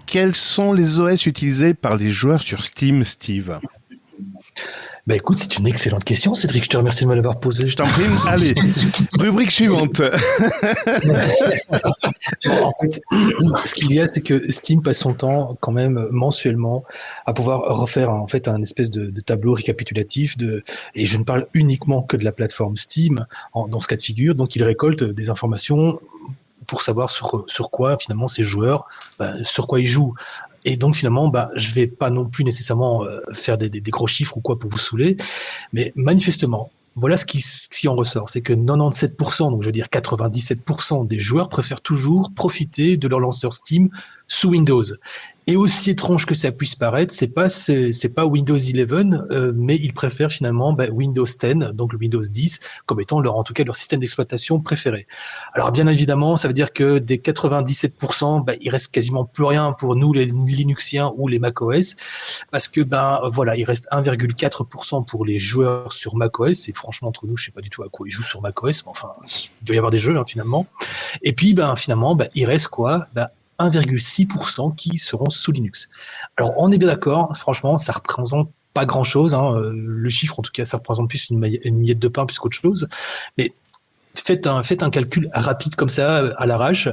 [0.05, 3.59] Quels sont les OS utilisés par les joueurs sur Steam, Steve?
[5.07, 6.63] Bah écoute, c'est une excellente question, Cédric.
[6.65, 7.67] Je te remercie de me l'avoir posée.
[7.67, 8.03] Je t'en prie.
[8.27, 8.53] Allez,
[9.13, 9.99] rubrique suivante.
[12.45, 13.01] en fait,
[13.65, 16.83] ce qu'il y a, c'est que Steam passe son temps quand même mensuellement
[17.25, 21.47] à pouvoir refaire en fait un espèce de, tableau récapitulatif de, et je ne parle
[21.53, 23.25] uniquement que de la plateforme Steam
[23.55, 24.35] dans ce cas de figure.
[24.35, 25.99] Donc, il récolte des informations
[26.67, 28.85] pour savoir sur, sur quoi finalement ces joueurs,
[29.17, 30.13] bah, sur quoi ils jouent.
[30.65, 34.37] Et donc finalement, bah, je vais pas non plus nécessairement euh, faire des, gros chiffres
[34.37, 35.17] ou quoi pour vous saouler,
[35.73, 39.71] mais manifestement, voilà ce qui, ce qui en ressort, c'est que 97%, donc je veux
[39.71, 43.89] dire 97% des joueurs préfèrent toujours profiter de leur lanceur Steam
[44.27, 44.83] sous Windows.
[45.47, 49.75] Et aussi étrange que ça puisse paraître, c'est pas c'est pas Windows 11, euh, mais
[49.75, 53.63] ils préfèrent finalement bah, Windows 10, donc Windows 10, comme étant leur en tout cas
[53.63, 55.07] leur système d'exploitation préféré.
[55.53, 59.73] Alors bien évidemment, ça veut dire que des 97%, bah, il reste quasiment plus rien
[59.73, 61.95] pour nous les Linuxiens ou les macOS,
[62.51, 66.69] parce que ben voilà, il reste 1,4% pour les joueurs sur macOS.
[66.69, 68.85] Et franchement entre nous, je sais pas du tout à quoi ils jouent sur macOS,
[68.85, 70.67] mais enfin il doit y avoir des jeux hein, finalement.
[71.23, 73.07] Et puis ben finalement, ben, il reste quoi?
[73.15, 73.27] Ben,
[73.69, 75.89] 1,6% qui seront sous Linux.
[76.37, 79.33] Alors on est bien d'accord, franchement, ça représente pas grand chose.
[79.33, 79.55] Hein.
[79.73, 82.87] Le chiffre, en tout cas, ça représente plus une, miette de pain plus qu'autre chose.
[83.37, 83.53] Mais
[84.13, 86.89] faites un, calcul rapide comme ça, à l'arrache.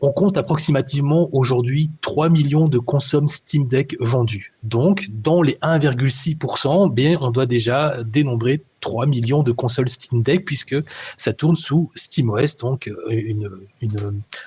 [0.00, 4.52] On compte approximativement aujourd'hui 3 millions de consommes Steam Deck vendus.
[4.62, 10.44] Donc, dans les 1,6%, bien, on doit déjà dénombrer 3 millions de consoles Steam Deck
[10.44, 10.76] puisque
[11.16, 13.50] ça tourne sous SteamOS, donc euh, une,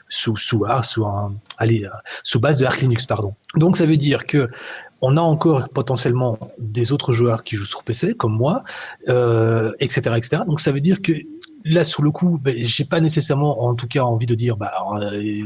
[0.07, 1.89] sous sous, sous euh,
[2.23, 3.33] sous base de Arch Linux, pardon.
[3.55, 4.49] Donc, ça veut dire que
[5.01, 8.63] on a encore potentiellement des autres joueurs qui jouent sur PC, comme moi,
[9.09, 10.43] euh, etc., etc.
[10.45, 11.13] Donc ça veut dire que
[11.63, 14.71] là, sous le coup, ben, j'ai pas nécessairement, en tout cas, envie de dire, bah,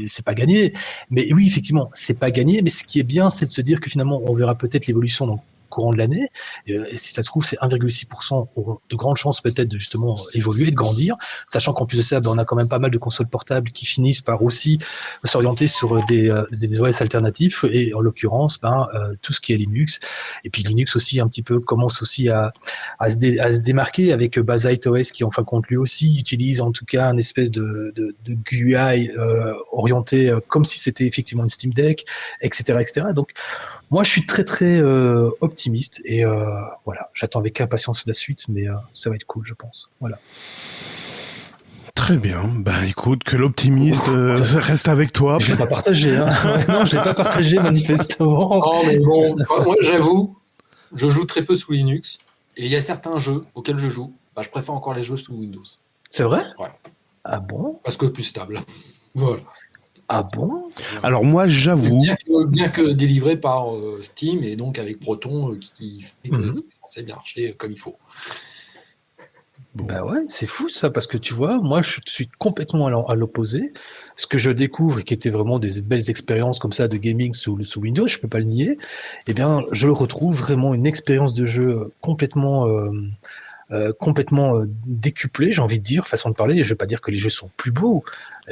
[0.06, 0.72] c'est pas gagné.
[1.10, 2.62] Mais oui, effectivement, c'est pas gagné.
[2.62, 5.38] Mais ce qui est bien, c'est de se dire que finalement, on verra peut-être l'évolution
[5.74, 6.28] courant de l'année.
[6.68, 8.48] Euh, et si ça se trouve, c'est 1,6%
[8.88, 11.16] de grandes chances peut-être de justement évoluer, de grandir,
[11.46, 13.70] sachant qu'en plus de ça, ben, on a quand même pas mal de consoles portables
[13.70, 14.78] qui finissent par aussi
[15.24, 19.52] s'orienter sur des, euh, des OS alternatifs et en l'occurrence, ben, euh, tout ce qui
[19.52, 20.00] est Linux.
[20.44, 22.52] Et puis Linux aussi un petit peu commence aussi à,
[22.98, 23.16] à, se,
[23.58, 27.06] démarquer avec Bazite OS qui en fin de compte lui aussi utilise en tout cas
[27.06, 29.10] un espèce de, de, de GUI
[29.72, 32.06] orienté comme si c'était effectivement une Steam Deck,
[32.40, 33.06] etc., etc.
[33.14, 33.32] Donc
[33.94, 38.46] moi, je suis très très euh, optimiste et euh, voilà, j'attends avec impatience la suite,
[38.48, 39.88] mais euh, ça va être cool, je pense.
[40.00, 40.18] Voilà.
[41.94, 42.42] Très bien.
[42.64, 45.38] Ben écoute, que l'optimiste reste avec toi.
[45.40, 46.16] Je l'ai pas partagé.
[46.16, 46.24] Hein.
[46.68, 48.58] non, je l'ai pas partagé manifestement.
[48.58, 50.36] Non, mais bon, moi j'avoue,
[50.92, 52.18] je joue très peu sous Linux
[52.56, 55.16] et il y a certains jeux auxquels je joue, bah, je préfère encore les jeux
[55.16, 55.62] sous Windows.
[56.10, 56.42] C'est vrai?
[56.58, 56.72] Ouais.
[57.22, 57.78] Ah bon?
[57.84, 58.60] Parce que plus stable.
[59.16, 59.42] Voilà.
[60.08, 60.70] Ah bon?
[61.02, 62.02] Alors moi, j'avoue.
[62.48, 66.56] Bien, que, délivré par euh, Steam et donc avec Proton euh, qui, fait que mhm.
[66.56, 67.96] c'est censé bien marcher comme il faut.
[69.74, 73.72] Bah ouais, c'est fou ça, parce que tu vois, moi je suis complètement à l'opposé.
[74.14, 77.34] Ce que je découvre et qui était vraiment des belles expériences comme ça de gaming
[77.34, 78.78] sous, sous Windows, je peux pas le nier,
[79.26, 82.92] eh bien je retrouve vraiment une expérience de jeu complètement euh,
[83.98, 86.62] complètement décuplée, j'ai envie de dire, façon de parler.
[86.62, 88.04] Je vais pas dire que les jeux sont plus beaux,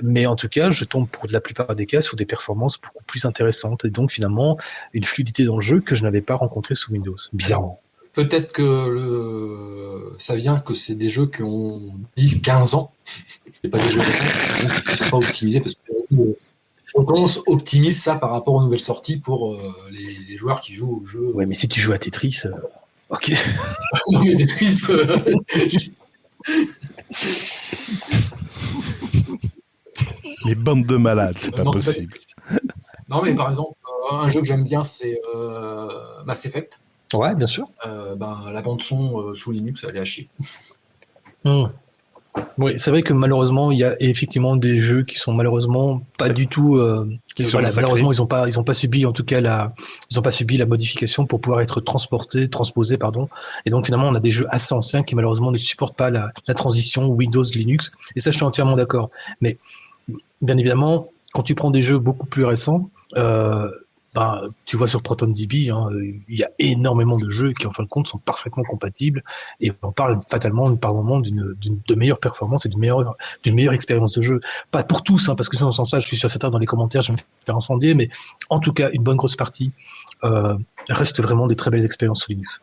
[0.03, 3.05] mais en tout cas, je tombe pour la plupart des cas sur des performances beaucoup
[3.07, 4.59] plus intéressantes et donc finalement
[4.93, 7.81] une fluidité dans le jeu que je n'avais pas rencontré sous Windows, bizarrement.
[8.15, 10.17] Peut-être que le...
[10.19, 11.81] ça vient que c'est des jeux qui ont
[12.19, 12.93] 10-15 ans.
[13.63, 15.81] C'est pas des jeux récents, qui sont pas optimisés parce que
[16.95, 21.07] on optimise ça par rapport aux nouvelles sorties pour euh, les, joueurs qui jouent au
[21.07, 21.33] jeu.
[21.33, 22.51] Ouais, mais si tu joues à Tetris, euh,
[23.13, 23.33] ok.
[24.11, 24.37] non, mais.
[24.91, 25.17] Euh,
[30.45, 32.15] Les bandes de malades, c'est pas possible.
[33.09, 35.89] non, mais par exemple, euh, un jeu que j'aime bien, c'est euh,
[36.25, 36.81] Mass Effect.
[37.15, 37.69] Ouais, bien sûr.
[37.87, 40.29] Euh, ben, la bande son sous Linux, elle est à chier.
[41.45, 41.67] Hmm.
[42.59, 46.31] Oui, c'est vrai que malheureusement, il y a effectivement des jeux qui sont malheureusement pas
[46.31, 46.77] du tout.
[47.77, 49.75] malheureusement, ils n'ont pas, ils ont pas subi, en tout cas, la,
[50.11, 53.29] ils ont pas subi la modification pour pouvoir être transportés, transposés, pardon.
[53.67, 56.33] Et donc finalement, on a des jeux assez anciens qui malheureusement ne supportent pas la,
[56.47, 57.91] la transition Windows-Linux.
[58.17, 59.11] Et ça, je suis entièrement d'accord.
[59.43, 59.59] Mais
[60.41, 63.71] bien évidemment, quand tu prends des jeux beaucoup plus récents, euh,
[64.15, 65.89] bah, tu vois sur ProtonDB, hein,
[66.29, 69.25] il y a énormément de jeux qui, en fin de compte, sont parfaitement compatibles
[69.61, 73.73] et on parle fatalement par moment d'une de meilleure performance et d'une meilleure, d'une meilleure
[73.73, 74.41] expérience de jeu.
[74.71, 76.67] Pas pour tous, hein, parce que sinon, sans ça, je suis sûr certain dans les
[76.67, 78.11] commentaires, je vais me faire incendier, mais
[78.51, 79.73] en tout cas, une bonne grosse partie
[80.25, 80.57] euh,
[80.91, 82.61] reste vraiment des très belles expériences sur Linux.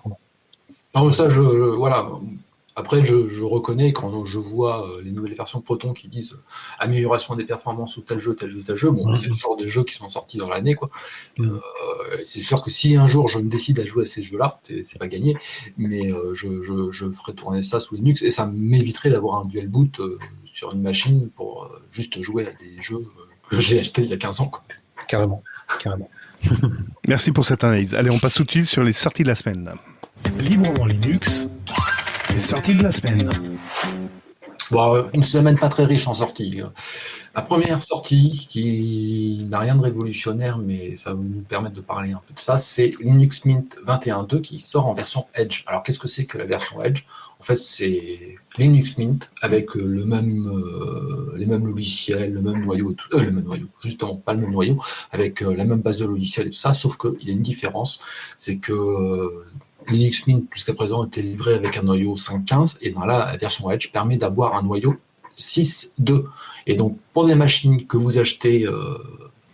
[0.95, 2.10] Non, ça, je, voilà,
[2.80, 6.42] après, je, reconnais quand je vois euh, les nouvelles versions de Proton qui disent euh,
[6.80, 8.90] amélioration des performances ou tel jeu, tel jeu, tel jeu.
[8.90, 10.90] Bon, c'est toujours des jeux qui sont sortis dans l'année, quoi.
[11.42, 11.60] Euh,
[12.26, 14.98] c'est sûr que si un jour je me décide à jouer à ces jeux-là, c'est
[14.98, 15.36] pas gagné,
[15.78, 20.00] mais je, ferai tourner ça sous Linux et ça m'éviterait d'avoir un dual boot
[20.46, 23.06] sur une machine pour juste jouer à des jeux
[23.50, 24.52] que j'ai achetés il y a 15 ans.
[25.08, 25.44] Carrément,
[25.82, 26.10] carrément.
[27.10, 27.94] Merci pour cette analyse.
[27.94, 29.70] Allez, on passe tout de suite sur les sorties de la semaine.
[30.40, 31.50] Librement Linux,
[32.40, 33.30] les sorties de la semaine.
[34.72, 36.62] Bon, une semaine pas très riche en sorties.
[37.36, 42.14] La première sortie, qui n'a rien de révolutionnaire, mais ça va nous permettre de parler
[42.14, 45.64] un peu de ça, c'est Linux Mint 21.2 qui sort en version Edge.
[45.68, 47.04] Alors qu'est-ce que c'est que la version Edge?
[47.42, 52.96] En fait, c'est Linux Mint avec le même, euh, les mêmes logiciels, le même noyau,
[53.16, 54.82] euh, le même noyau, justement pas le même noyau,
[55.12, 57.42] avec euh, la même base de logiciels et tout ça, sauf qu'il y a une
[57.42, 58.00] différence,
[58.38, 59.44] c'est que
[59.88, 63.92] Linux Mint jusqu'à présent était livré avec un noyau 5.15 et dans la version Edge
[63.92, 64.96] permet d'avoir un noyau
[65.38, 66.26] 6.2.
[66.68, 68.98] Et donc pour des machines que vous achetez euh,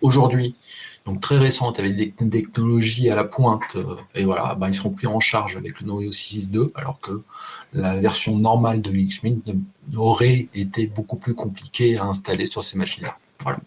[0.02, 0.56] aujourd'hui,
[1.06, 4.90] donc très récentes avec des technologies à la pointe, euh, et voilà, ben, ils seront
[4.90, 7.22] pris en charge avec le noyau 6.2, alors que
[7.74, 9.44] la version normale de Linux Mint
[9.96, 13.18] aurait été beaucoup plus compliquée à installer sur ces machines-là.
[13.42, 13.60] Voilà.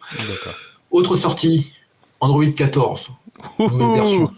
[0.90, 1.72] Autre sortie,
[2.20, 3.10] Android 14
[3.58, 4.30] nouvelle version.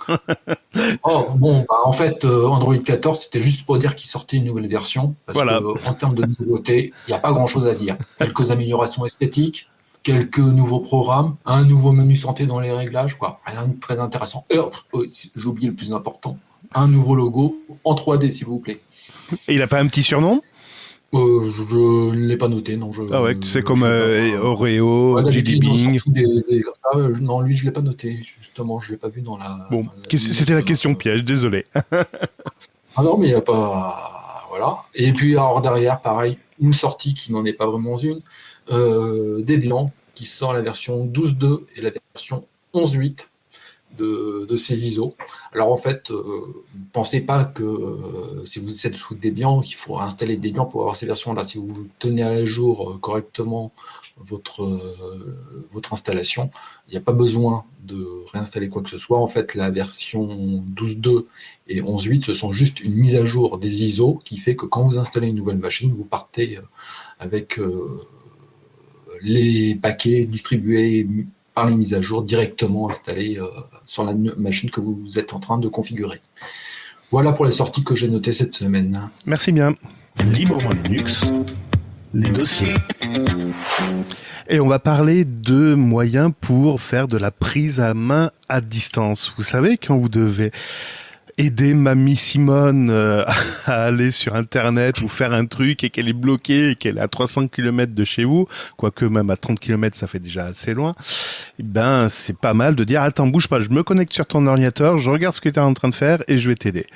[1.04, 4.44] Oh, bon, bah, en fait, euh, Android 14, c'était juste pour dire qu'il sortait une
[4.44, 5.14] nouvelle version.
[5.26, 7.96] Parce que, en termes de nouveautés, il n'y a pas grand chose à dire.
[8.18, 9.68] Quelques améliorations esthétiques,
[10.02, 13.40] quelques nouveaux programmes, un nouveau menu santé dans les réglages, quoi.
[13.44, 14.46] Rien de très intéressant.
[14.50, 16.38] J'ai oublié le plus important,
[16.74, 18.80] un nouveau logo en 3D, s'il vous plaît.
[19.46, 20.40] Et il n'a pas un petit surnom?
[21.12, 22.92] Euh, je ne l'ai pas noté, non.
[22.92, 26.00] Je, ah ouais, tu sais comme euh, Oreo, ouais, Bing.
[26.94, 29.36] Euh, non, lui, je ne l'ai pas noté, justement, je ne l'ai pas vu dans
[29.36, 29.66] la.
[29.70, 31.66] Bon, c'était la question piège, désolé.
[31.92, 34.46] ah non, mais il n'y a pas.
[34.50, 34.84] voilà.
[34.94, 38.20] Et puis alors derrière, pareil, une sortie qui n'en est pas vraiment une,
[38.70, 42.44] euh, Debian qui sort la version 12.2 et la version
[42.74, 43.26] 11.8
[43.98, 45.14] de, ces ISO.
[45.52, 49.98] Alors en fait, euh, pensez pas que euh, si vous êtes sous Debian, qu'il faut
[49.98, 51.44] installer Debian pour avoir ces versions-là.
[51.44, 53.72] Si vous tenez à jour euh, correctement
[54.16, 54.68] votre,
[55.72, 56.50] votre installation,
[56.88, 59.18] il n'y a pas besoin de réinstaller quoi que ce soit.
[59.18, 61.24] En fait, la version 12.2
[61.68, 64.82] et 11.8, ce sont juste une mise à jour des ISO qui fait que quand
[64.82, 66.58] vous installez une nouvelle machine, vous partez
[67.18, 67.58] avec
[69.22, 71.06] les paquets distribués
[71.54, 73.48] par les mises à jour directement installés euh,
[73.86, 76.20] sur la machine que vous êtes en train de configurer.
[77.10, 79.08] Voilà pour les sorties que j'ai notées cette semaine.
[79.26, 79.74] Merci bien.
[80.32, 81.32] Librement Linux,
[82.14, 82.74] les dossiers.
[84.48, 89.32] Et on va parler de moyens pour faire de la prise à main à distance.
[89.36, 90.50] Vous savez, quand vous devez
[91.40, 93.24] aider mamie Simone euh,
[93.64, 97.00] à aller sur internet ou faire un truc et qu'elle est bloquée et qu'elle est
[97.00, 100.74] à 300 km de chez vous, quoique même à 30 km ça fait déjà assez
[100.74, 100.94] loin,
[101.58, 104.46] eh ben c'est pas mal de dire attends bouge pas, je me connecte sur ton
[104.46, 106.86] ordinateur, je regarde ce que tu es en train de faire et je vais t'aider.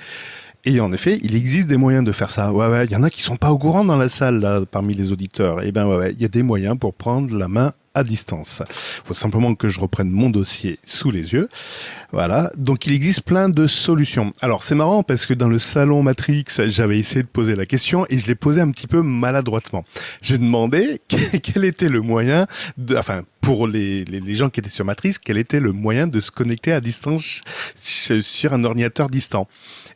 [0.66, 2.50] Et en effet, il existe des moyens de faire ça.
[2.50, 4.62] Ouais, ouais, il y en a qui sont pas au courant dans la salle là,
[4.64, 5.62] parmi les auditeurs.
[5.62, 8.62] Eh ben ouais, ouais, il y a des moyens pour prendre la main à distance.
[8.68, 11.48] Il faut simplement que je reprenne mon dossier sous les yeux.
[12.12, 12.50] Voilà.
[12.56, 14.32] Donc il existe plein de solutions.
[14.40, 18.06] Alors c'est marrant parce que dans le salon Matrix, j'avais essayé de poser la question
[18.10, 19.84] et je l'ai posé un petit peu maladroitement.
[20.22, 21.00] J'ai demandé
[21.42, 25.16] quel était le moyen de, enfin pour les, les, les, gens qui étaient sur Matrix,
[25.22, 27.42] quel était le moyen de se connecter à distance
[27.76, 29.48] sur un ordinateur distant?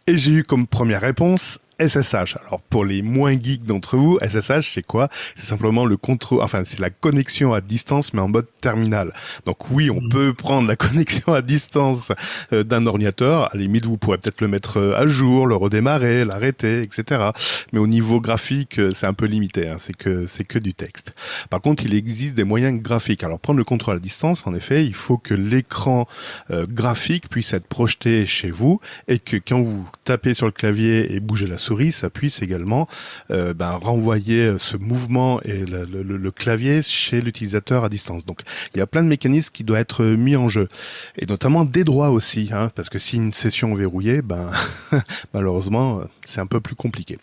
[0.07, 2.37] Et j'ai eu comme première réponse SSH.
[2.47, 5.09] Alors pour les moins geeks d'entre vous, SSH c'est quoi?
[5.37, 9.13] C'est simplement le contrôle, enfin c'est la connexion à distance mais en mode terminal.
[9.47, 10.09] Donc oui, on mmh.
[10.09, 12.13] peut prendre la connexion à distance
[12.53, 13.45] euh, d'un ordinateur.
[13.45, 17.31] À la limite, vous pourrez peut-être le mettre euh, à jour, le redémarrer, l'arrêter, etc.
[17.73, 19.69] Mais au niveau graphique, euh, c'est un peu limité.
[19.69, 19.77] Hein.
[19.79, 21.13] C'est que c'est que du texte.
[21.51, 23.23] Par contre, il existe des moyens graphiques.
[23.25, 26.07] Alors prendre le contrôle à distance, en effet, il faut que l'écran
[26.51, 31.21] graphique puisse être projeté chez vous et que quand vous tapez sur le clavier et
[31.21, 32.89] bougez la souris, ça puisse également
[33.31, 38.25] euh, ben, renvoyer ce mouvement et le clavier chez l'utilisateur à distance.
[38.25, 38.41] Donc
[38.75, 40.69] il y a plein de mécanismes qui doivent être mis en jeu,
[41.17, 44.51] et notamment des droits aussi, hein, parce que si une session est verrouillée, ben
[45.35, 47.19] malheureusement c'est un peu plus compliqué.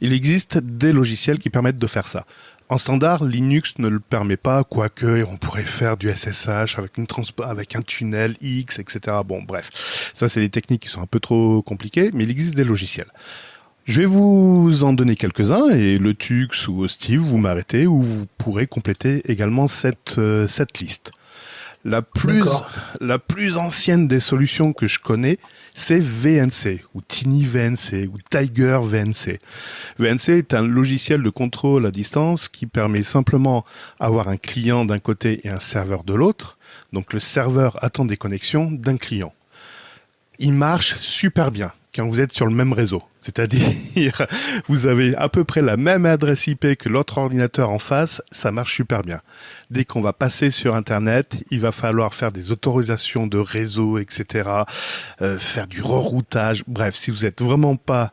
[0.00, 2.24] Il existe des logiciels qui permettent de faire ça.
[2.70, 7.06] En standard, Linux ne le permet pas, quoique on pourrait faire du SSH avec une
[7.44, 9.16] avec un tunnel X, etc.
[9.26, 12.54] Bon, bref, ça c'est des techniques qui sont un peu trop compliquées, mais il existe
[12.54, 13.10] des logiciels.
[13.90, 18.24] Je vais vous en donner quelques-uns et le Tux ou Steve, vous m'arrêtez ou vous
[18.38, 21.10] pourrez compléter également cette, euh, cette liste.
[21.84, 22.44] La plus,
[23.00, 25.38] la plus ancienne des solutions que je connais,
[25.74, 29.40] c'est VNC ou Tiny VNC ou Tiger VNC.
[29.98, 33.64] VNC est un logiciel de contrôle à distance qui permet simplement
[33.98, 36.58] d'avoir un client d'un côté et un serveur de l'autre.
[36.92, 39.34] Donc le serveur attend des connexions d'un client.
[40.38, 43.02] Il marche super bien quand vous êtes sur le même réseau.
[43.20, 44.26] C'est-à-dire,
[44.66, 48.50] vous avez à peu près la même adresse IP que l'autre ordinateur en face, ça
[48.50, 49.20] marche super bien.
[49.70, 54.48] Dès qu'on va passer sur Internet, il va falloir faire des autorisations de réseau, etc.,
[55.20, 56.64] euh, faire du reroutage.
[56.66, 58.12] Bref, si vous êtes vraiment pas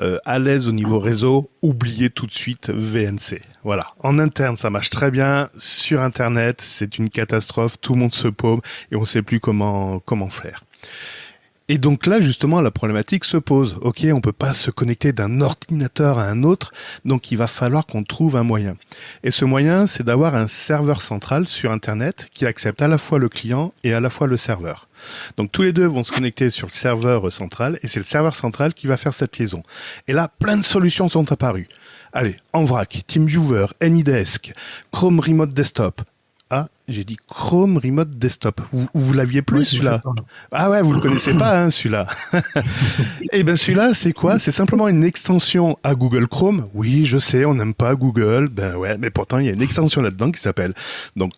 [0.00, 3.40] euh, à l'aise au niveau réseau, oubliez tout de suite VNC.
[3.64, 3.92] Voilà.
[4.00, 5.48] En interne, ça marche très bien.
[5.56, 7.80] Sur Internet, c'est une catastrophe.
[7.80, 10.62] Tout le monde se paume et on ne sait plus comment comment faire.
[11.70, 13.76] Et donc là, justement, la problématique se pose.
[13.82, 16.72] Ok, on peut pas se connecter d'un ordinateur à un autre,
[17.04, 18.74] donc il va falloir qu'on trouve un moyen.
[19.22, 23.18] Et ce moyen, c'est d'avoir un serveur central sur Internet qui accepte à la fois
[23.18, 24.88] le client et à la fois le serveur.
[25.36, 28.34] Donc tous les deux vont se connecter sur le serveur central et c'est le serveur
[28.34, 29.62] central qui va faire cette liaison.
[30.06, 31.68] Et là, plein de solutions sont apparues.
[32.14, 34.54] Allez, en vrac, TeamViewer, AnyDesk,
[34.90, 36.00] Chrome Remote Desktop,
[36.88, 38.60] j'ai dit Chrome Remote Desktop.
[38.72, 40.00] Vous, vous l'aviez plus celui-là
[40.50, 42.06] Ah ouais, vous le connaissez pas hein, celui-là.
[43.32, 44.38] Eh ben celui-là, c'est quoi?
[44.38, 46.68] C'est simplement une extension à Google Chrome.
[46.74, 48.48] Oui, je sais, on n'aime pas Google.
[48.48, 50.74] Ben ouais, mais pourtant il y a une extension là-dedans qui s'appelle
[51.14, 51.32] donc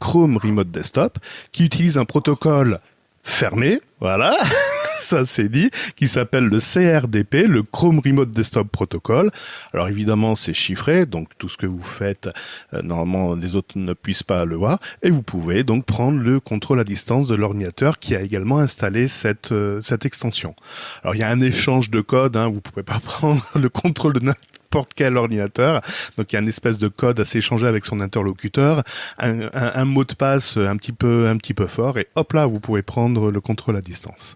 [0.00, 1.18] Chrome Remote Desktop,
[1.52, 2.80] qui utilise un protocole
[3.22, 4.36] fermé, voilà.
[5.04, 9.30] ça c'est dit, qui s'appelle le CRDP, le Chrome Remote Desktop Protocol.
[9.72, 12.28] Alors évidemment c'est chiffré, donc tout ce que vous faites,
[12.72, 16.40] euh, normalement les autres ne puissent pas le voir, et vous pouvez donc prendre le
[16.40, 20.54] contrôle à distance de l'ordinateur qui a également installé cette, euh, cette extension.
[21.02, 24.14] Alors il y a un échange de code, hein, vous pouvez pas prendre le contrôle
[24.14, 25.80] de n'importe quel ordinateur.
[26.16, 28.82] Donc il y a une espèce de code à s'échanger avec son interlocuteur,
[29.18, 32.32] un, un, un, mot de passe un petit peu un petit peu fort et hop
[32.32, 34.34] là vous pouvez prendre le contrôle à distance.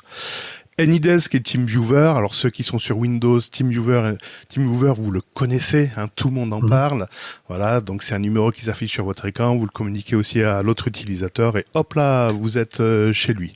[0.79, 2.13] AnyDesk et TeamViewer.
[2.17, 4.15] Alors ceux qui sont sur Windows, TeamViewer,
[4.49, 6.69] TeamViewer, vous le connaissez, hein, tout le monde en Mhm.
[6.69, 7.09] parle.
[7.49, 9.55] Voilà, donc c'est un numéro qui s'affiche sur votre écran.
[9.57, 13.53] Vous le communiquez aussi à l'autre utilisateur et hop là, vous êtes euh, chez lui.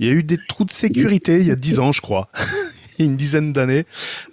[0.00, 2.28] Il y a eu des trous de sécurité il y a 10 ans, je crois.
[2.98, 3.84] Une dizaine d'années,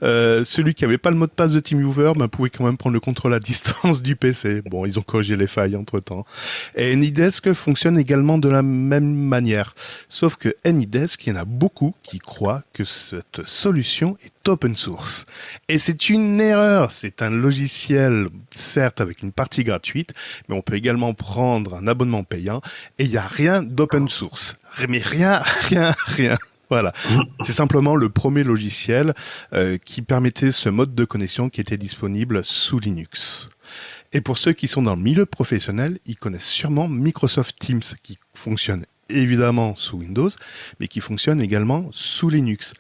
[0.03, 2.78] euh, celui qui avait pas le mot de passe de TeamViewer ben, pouvait quand même
[2.78, 4.61] prendre le contrôle à distance du PC.
[4.66, 6.26] Bon, ils ont corrigé les failles entre temps.
[6.76, 9.76] Et AnyDesk fonctionne également de la même manière.
[10.09, 14.76] Sauf que AnyDesk, il y en a beaucoup qui croient que cette solution est open
[14.76, 15.26] source.
[15.68, 16.91] Et c'est une erreur.
[16.91, 20.13] C'est un logiciel, certes, avec une partie gratuite,
[20.47, 22.61] mais on peut également prendre un abonnement payant
[22.99, 24.57] et il n'y a rien d'open source.
[24.89, 26.38] Mais rien, rien, rien.
[26.70, 26.93] Voilà.
[27.41, 29.13] C'est simplement le premier logiciel
[29.53, 33.49] euh, qui permettait ce mode de connexion qui était disponible sous Linux.
[34.13, 38.18] Et pour ceux qui sont dans le milieu professionnel, ils connaissent sûrement Microsoft Teams qui
[38.34, 40.30] fonctionne évidemment sous Windows,
[40.80, 42.74] mais qui fonctionne également sous Linux.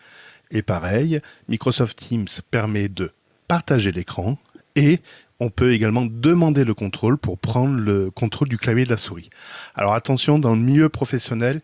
[0.51, 3.11] Et pareil, Microsoft Teams permet de
[3.47, 4.37] partager l'écran
[4.75, 4.99] et
[5.39, 8.97] on peut également demander le contrôle pour prendre le contrôle du clavier et de la
[8.97, 9.29] souris.
[9.75, 11.61] Alors attention, dans le milieu professionnel,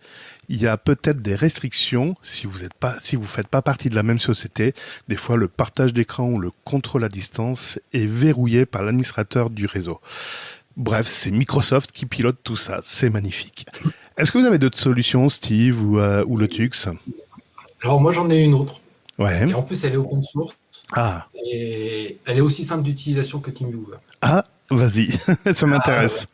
[0.50, 3.90] il y a peut-être des restrictions si vous êtes pas, si vous faites pas partie
[3.90, 4.74] de la même société.
[5.08, 9.66] Des fois, le partage d'écran ou le contrôle à distance est verrouillé par l'administrateur du
[9.66, 10.02] réseau.
[10.76, 12.80] Bref, c'est Microsoft qui pilote tout ça.
[12.84, 13.66] C'est magnifique.
[14.18, 16.88] Est-ce que vous avez d'autres solutions, Steve ou, euh, ou le Tux
[17.84, 18.82] Alors moi j'en ai une autre.
[19.18, 19.50] Ouais.
[19.50, 20.56] Et en plus elle est open source
[20.94, 23.98] Ah, et elle est aussi simple d'utilisation que TeamViewer.
[24.22, 25.12] ah, vas-y,
[25.54, 26.28] ça m'intéresse.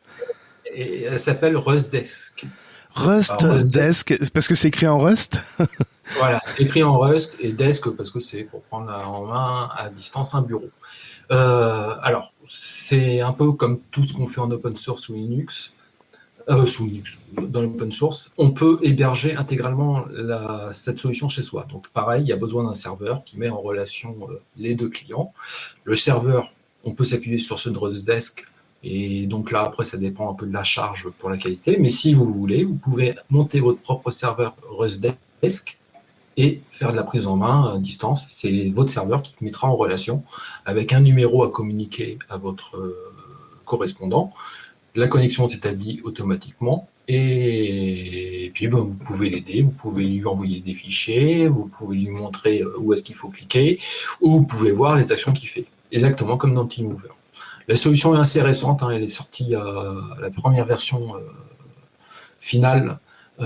[0.74, 2.46] Et elle s'appelle RustDesk.
[2.92, 5.40] Rust Alors, Rust Desk, parce que c'est écrit en Rust.
[6.16, 9.90] Voilà, c'est écrit en Rust et Desk parce que c'est pour prendre en main à
[9.90, 10.70] distance un bureau.
[11.32, 15.74] Euh, alors, c'est un peu comme tout ce qu'on fait en open source sous Linux,
[16.66, 18.32] sous Linux, dans l'open source.
[18.38, 20.06] On peut héberger intégralement
[20.74, 21.66] cette solution chez soi.
[21.70, 24.90] Donc, pareil, il y a besoin d'un serveur qui met en relation euh, les deux
[24.90, 25.34] clients.
[25.84, 26.54] Le serveur,
[26.86, 28.46] on peut s'appuyer sur ce de RustDesk.
[28.84, 31.78] Et donc là, après, ça dépend un peu de la charge pour la qualité.
[31.80, 35.78] Mais si vous voulez, vous pouvez monter votre propre serveur RustDesk
[36.38, 38.26] et faire de la prise en main à distance.
[38.30, 40.24] C'est votre serveur qui mettra en relation
[40.66, 42.96] avec un numéro à communiquer à votre euh,
[43.66, 44.32] correspondant.
[44.98, 50.74] La connexion s'établit automatiquement et puis ben, vous pouvez l'aider, vous pouvez lui envoyer des
[50.74, 53.80] fichiers, vous pouvez lui montrer euh, où est-ce qu'il faut cliquer
[54.22, 55.66] ou vous pouvez voir les actions qu'il fait.
[55.92, 57.14] Exactement comme dans TeamViewer.
[57.68, 61.20] La solution est assez récente, hein, elle est sortie, euh, la première version euh,
[62.40, 62.98] finale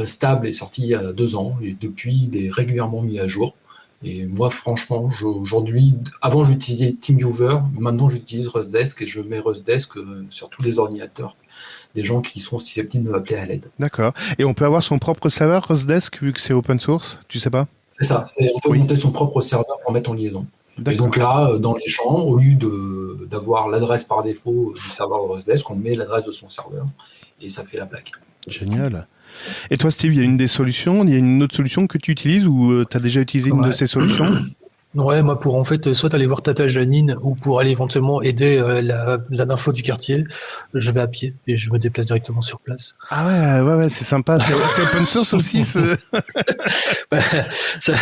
[0.05, 3.27] stable est sortie il y a deux ans et depuis il est régulièrement mis à
[3.27, 3.55] jour.
[4.03, 10.25] Et moi, franchement, aujourd'hui, avant j'utilisais TeamViewer, maintenant j'utilise RustDesk et je mets RustDesk euh,
[10.31, 11.35] sur tous les ordinateurs
[11.93, 13.69] des gens qui sont susceptibles de m'appeler à l'aide.
[13.77, 14.13] D'accord.
[14.39, 17.49] Et on peut avoir son propre serveur RustDesk vu que c'est open source Tu sais
[17.51, 17.67] pas?
[17.91, 18.79] C'est ça, c'est- on peut Oui.
[18.79, 20.47] monter son propre serveur pour mettre en liaison.
[20.89, 24.81] Et donc là, euh, dans les champs, au lieu de- d'avoir l'adresse par défaut du
[24.89, 26.85] serveur RustDesk, on met l'adresse de son serveur
[27.39, 28.11] et ça fait la plaque.
[28.47, 29.05] Génial.
[29.69, 31.87] Et toi, Steve, il y a une des solutions, il y a une autre solution
[31.87, 34.25] que tu utilises ou tu as déjà utilisé une de ces solutions
[34.93, 38.57] Ouais, moi pour en fait soit aller voir Tata Janine ou pour aller éventuellement aider
[38.57, 40.25] euh, la, la info du quartier,
[40.73, 42.97] je vais à pied et je me déplace directement sur place.
[43.09, 44.37] Ah ouais, ouais, ouais, c'est sympa.
[44.41, 45.63] C'est open source aussi.
[45.63, 45.81] Ça-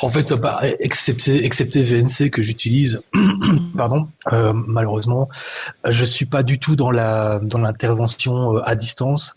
[0.00, 3.02] en fait, bah, excepté, excepté VNC que j'utilise,
[3.76, 5.28] pardon, euh, malheureusement,
[5.88, 9.34] je suis pas du tout dans la dans l'intervention euh, à distance.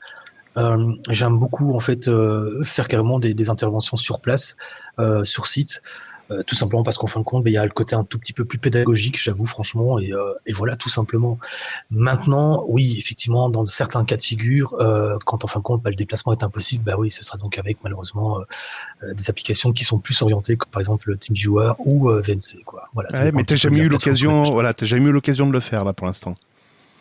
[0.57, 4.55] Euh, J'aime beaucoup en fait euh, faire carrément des, des interventions sur place,
[4.99, 5.81] euh, sur site.
[6.47, 8.17] tout simplement parce qu'en fin de compte, ben, il y a le côté un tout
[8.17, 10.11] petit peu plus pédagogique, j'avoue franchement, et,
[10.47, 11.37] et voilà, tout simplement.
[11.91, 14.75] Maintenant, oui, effectivement, dans certains cas de figure,
[15.25, 17.59] quand en fin de compte, bah, le déplacement est impossible, bah oui, ce sera donc
[17.59, 18.39] avec malheureusement
[19.03, 22.89] des applications qui sont plus orientées, comme par exemple le TeamViewer ou VNC, quoi.
[22.95, 23.11] Voilà.
[23.11, 25.93] Ouais, mais t'as jamais eu l'occasion, voilà, t'as jamais eu l'occasion de le faire là
[25.93, 26.35] pour l'instant.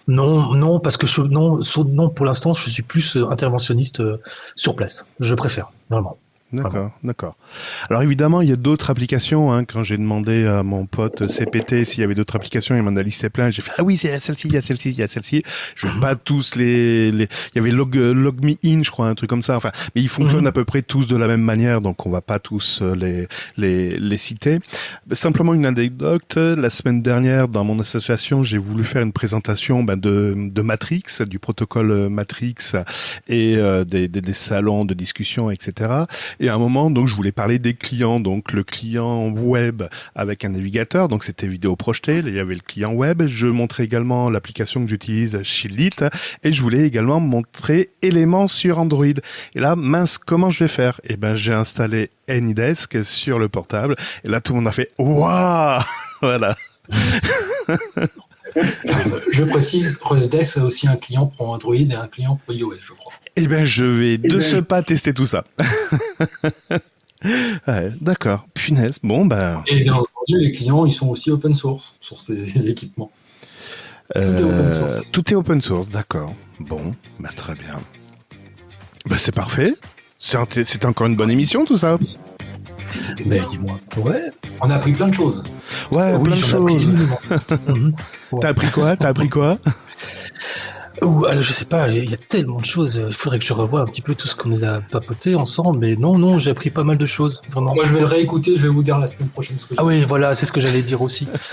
[0.06, 4.20] Non, non, parce que non, non, pour l'instant, je suis plus euh, interventionniste euh,
[4.54, 5.06] sur place.
[5.18, 6.18] Je préfère, vraiment.
[6.52, 7.36] D'accord, d'accord.
[7.90, 9.52] Alors évidemment, il y a d'autres applications.
[9.52, 9.64] Hein.
[9.64, 13.02] Quand j'ai demandé à mon pote CPT s'il y avait d'autres applications, il m'en a
[13.02, 13.50] listé plein.
[13.50, 15.42] J'ai fait ah oui, c'est celle-ci, il y a celle-ci, il y a celle-ci.
[15.74, 17.24] Je vais pas tous les, les...
[17.24, 19.56] il y avait Log, euh, Log Me In, je crois, un truc comme ça.
[19.56, 20.46] Enfin, mais ils fonctionnent Mhm.
[20.48, 23.26] à peu près tous de la même manière, donc on va pas tous euh, les
[23.56, 24.58] les les citer.
[25.10, 26.36] Simplement une anecdote.
[26.36, 31.02] La semaine dernière, dans mon association, j'ai voulu faire une présentation ben, de de Matrix,
[31.26, 32.54] du protocole Matrix
[33.28, 36.04] et euh, des, des des salons de discussion, etc.
[36.40, 38.20] Et à un moment, donc, je voulais parler des clients.
[38.20, 39.82] Donc, le client web
[40.14, 41.08] avec un navigateur.
[41.08, 42.18] Donc, c'était vidéo projetée.
[42.18, 43.26] Il y avait le client web.
[43.26, 45.96] Je montrais également l'application que j'utilise, Shieldit.
[46.42, 49.06] Et je voulais également montrer éléments sur Android.
[49.54, 51.00] Et là, mince, comment je vais faire?
[51.04, 53.96] Eh ben, j'ai installé AnyDesk sur le portable.
[54.24, 55.82] Et là, tout le monde a fait, waouh!
[56.20, 56.56] voilà.
[59.32, 62.92] je précise, RustDesk a aussi un client pour Android et un client pour iOS, je
[62.92, 63.12] crois.
[63.36, 65.44] Eh bien, je vais de ce pas tester tout ça.
[67.68, 68.46] ouais, D'accord.
[68.54, 68.98] Punaise.
[69.02, 69.62] Bon, ben.
[69.66, 73.10] Et bien entendu, les clients, ils sont aussi open source sur ces équipements.
[74.16, 76.34] Euh, tout est open source, d'accord.
[76.60, 77.80] Bon, bah, très bien.
[79.06, 79.74] Bah, c'est parfait.
[80.18, 81.98] C'est encore une bonne émission, tout ça.
[83.26, 83.78] Mais dis-moi.
[83.96, 84.30] Ouais.
[84.60, 85.42] On a appris plein de choses.
[85.90, 86.92] Ouais, plein de choses.
[88.40, 88.96] T'as appris quoi?
[88.96, 89.58] T'as appris quoi?
[91.04, 93.02] Ou alors, je sais pas, il y a tellement de choses.
[93.06, 95.78] Il faudrait que je revoie un petit peu tout ce qu'on nous a papoté ensemble.
[95.78, 97.42] Mais non, non, j'ai appris pas mal de choses.
[97.50, 97.74] Vraiment.
[97.74, 98.56] Moi, je vais le réécouter.
[98.56, 99.74] Je vais vous dire la semaine prochaine ce que.
[99.76, 101.28] Ah oui, voilà, c'est ce que j'allais dire aussi.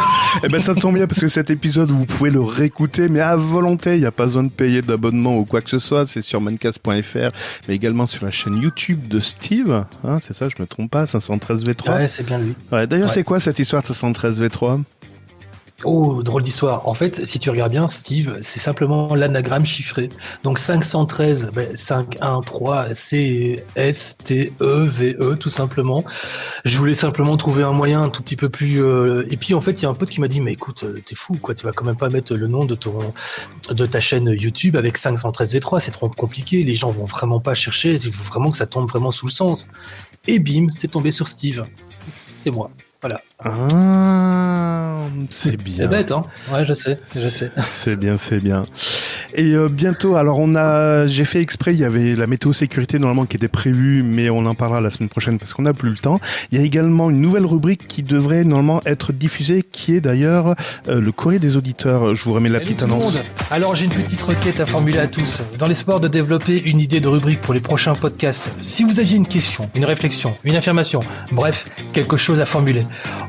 [0.42, 3.36] eh ben, ça tombe bien parce que cet épisode, vous pouvez le réécouter, mais à
[3.36, 3.94] volonté.
[3.94, 6.06] Il n'y a pas besoin de payer d'abonnement ou quoi que ce soit.
[6.06, 7.30] C'est sur mancast.fr,
[7.68, 9.84] mais également sur la chaîne YouTube de Steve.
[10.04, 11.06] Hein, c'est ça, je me trompe pas.
[11.06, 11.94] 513 V3.
[11.94, 12.54] Ouais, c'est bien lui.
[12.72, 14.82] Ouais, D'ailleurs, c'est quoi cette histoire de 513 V3
[15.84, 16.86] Oh, drôle d'histoire.
[16.86, 20.10] En fait, si tu regardes bien, Steve, c'est simplement l'anagramme chiffré.
[20.44, 26.04] Donc 513, ben, 513, C, S, T, E, V, E, tout simplement.
[26.66, 28.82] Je voulais simplement trouver un moyen un tout petit peu plus...
[28.82, 30.84] Euh, et puis en fait, il y a un pote qui m'a dit, mais écoute,
[30.84, 33.00] euh, t'es fou, quoi, tu vas quand même pas mettre le nom de, ton,
[33.70, 37.54] de ta chaîne YouTube avec 513 V3, c'est trop compliqué, les gens vont vraiment pas
[37.54, 39.68] chercher, il faut vraiment que ça tombe vraiment sous le sens.
[40.26, 41.64] Et bim, c'est tombé sur Steve.
[42.08, 42.70] C'est moi.
[43.02, 43.22] Voilà.
[43.42, 45.74] Ah, c'est bien.
[45.74, 47.50] C'est bête, hein Ouais, je sais, je sais.
[47.70, 48.64] C'est bien, c'est bien.
[49.34, 52.98] Et euh, bientôt, alors on a, j'ai fait exprès, il y avait la météo sécurité
[52.98, 55.88] normalement qui était prévue, mais on en parlera la semaine prochaine parce qu'on n'a plus
[55.88, 56.20] le temps.
[56.50, 60.54] Il y a également une nouvelle rubrique qui devrait normalement être diffusée, qui est d'ailleurs
[60.88, 62.14] euh, le courrier des auditeurs.
[62.14, 63.14] Je vous remets la petite annonce.
[63.50, 65.42] Alors j'ai une petite requête à formuler à tous.
[65.58, 69.16] Dans l'espoir de développer une idée de rubrique pour les prochains podcasts, si vous aviez
[69.16, 71.00] une question, une réflexion, une affirmation,
[71.32, 72.84] bref, quelque chose à formuler,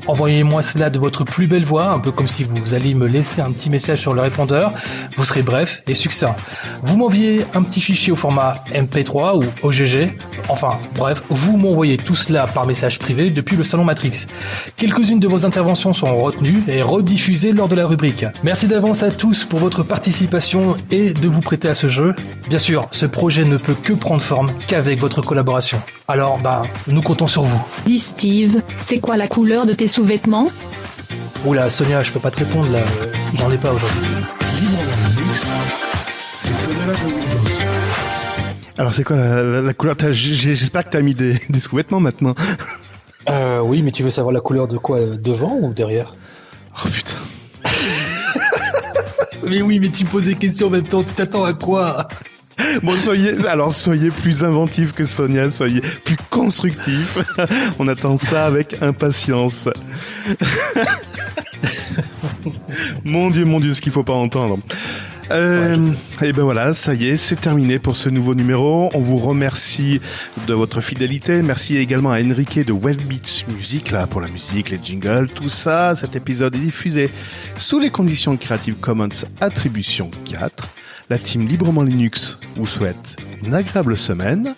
[0.07, 3.41] Envoyez-moi cela de votre plus belle voix, un peu comme si vous alliez me laisser
[3.41, 4.73] un petit message sur le répondeur.
[5.17, 6.35] Vous serez bref et succinct.
[6.83, 10.15] Vous m'envoyez un petit fichier au format MP3 ou OGG.
[10.49, 14.27] Enfin, bref, vous m'envoyez tout cela par message privé depuis le salon Matrix.
[14.77, 18.25] Quelques-unes de vos interventions seront retenues et rediffusées lors de la rubrique.
[18.43, 22.13] Merci d'avance à tous pour votre participation et de vous prêter à ce jeu.
[22.49, 25.81] Bien sûr, ce projet ne peut que prendre forme qu'avec votre collaboration.
[26.07, 27.63] Alors, bah, nous comptons sur vous.
[29.51, 30.49] De tes sous-vêtements
[31.45, 32.79] Oula, Sonia, je peux pas te répondre là.
[33.33, 34.07] J'en ai pas aujourd'hui.
[38.77, 39.97] Alors c'est quoi la, couleur?
[40.09, 42.33] J'espère que tu as mis des, sous-vêtements maintenant.
[43.29, 46.15] Euh, oui, mais tu veux savoir la couleur de quoi Devant ou derrière?
[46.73, 47.17] Oh putain.
[49.43, 51.03] mais oui, mais tu poses des questions en même temps.
[51.03, 52.07] Tu t'attends à quoi?
[52.83, 57.17] Bon, soyez, alors soyez plus inventif que Sonia, soyez plus constructif.
[57.79, 59.69] On attend ça avec impatience.
[63.03, 64.57] mon Dieu, mon Dieu, ce qu'il faut pas entendre.
[65.31, 65.77] Euh,
[66.21, 68.89] et ben voilà, ça y est, c'est terminé pour ce nouveau numéro.
[68.93, 70.01] On vous remercie
[70.45, 71.41] de votre fidélité.
[71.41, 75.95] Merci également à Enrique de Webbeats Music là pour la musique, les jingles, tout ça.
[75.95, 77.09] Cet épisode est diffusé
[77.55, 79.07] sous les conditions Creative Commons
[79.39, 80.67] Attribution 4.
[81.11, 84.55] La team Librement Linux vous souhaite une agréable semaine.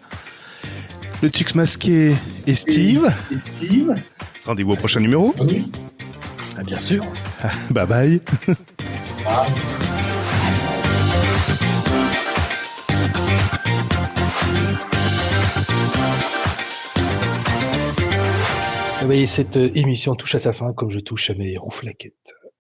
[1.24, 2.14] Le Tux masqué
[2.45, 3.12] et Steve.
[3.32, 3.95] Et Steve.
[4.45, 5.34] Rendez-vous au prochain numéro.
[6.56, 7.04] Ah, bien sûr.
[7.72, 8.22] bye bye.
[19.01, 19.26] bye.
[19.26, 22.36] cette émission touche à sa fin comme je touche à mes rouflaquettes.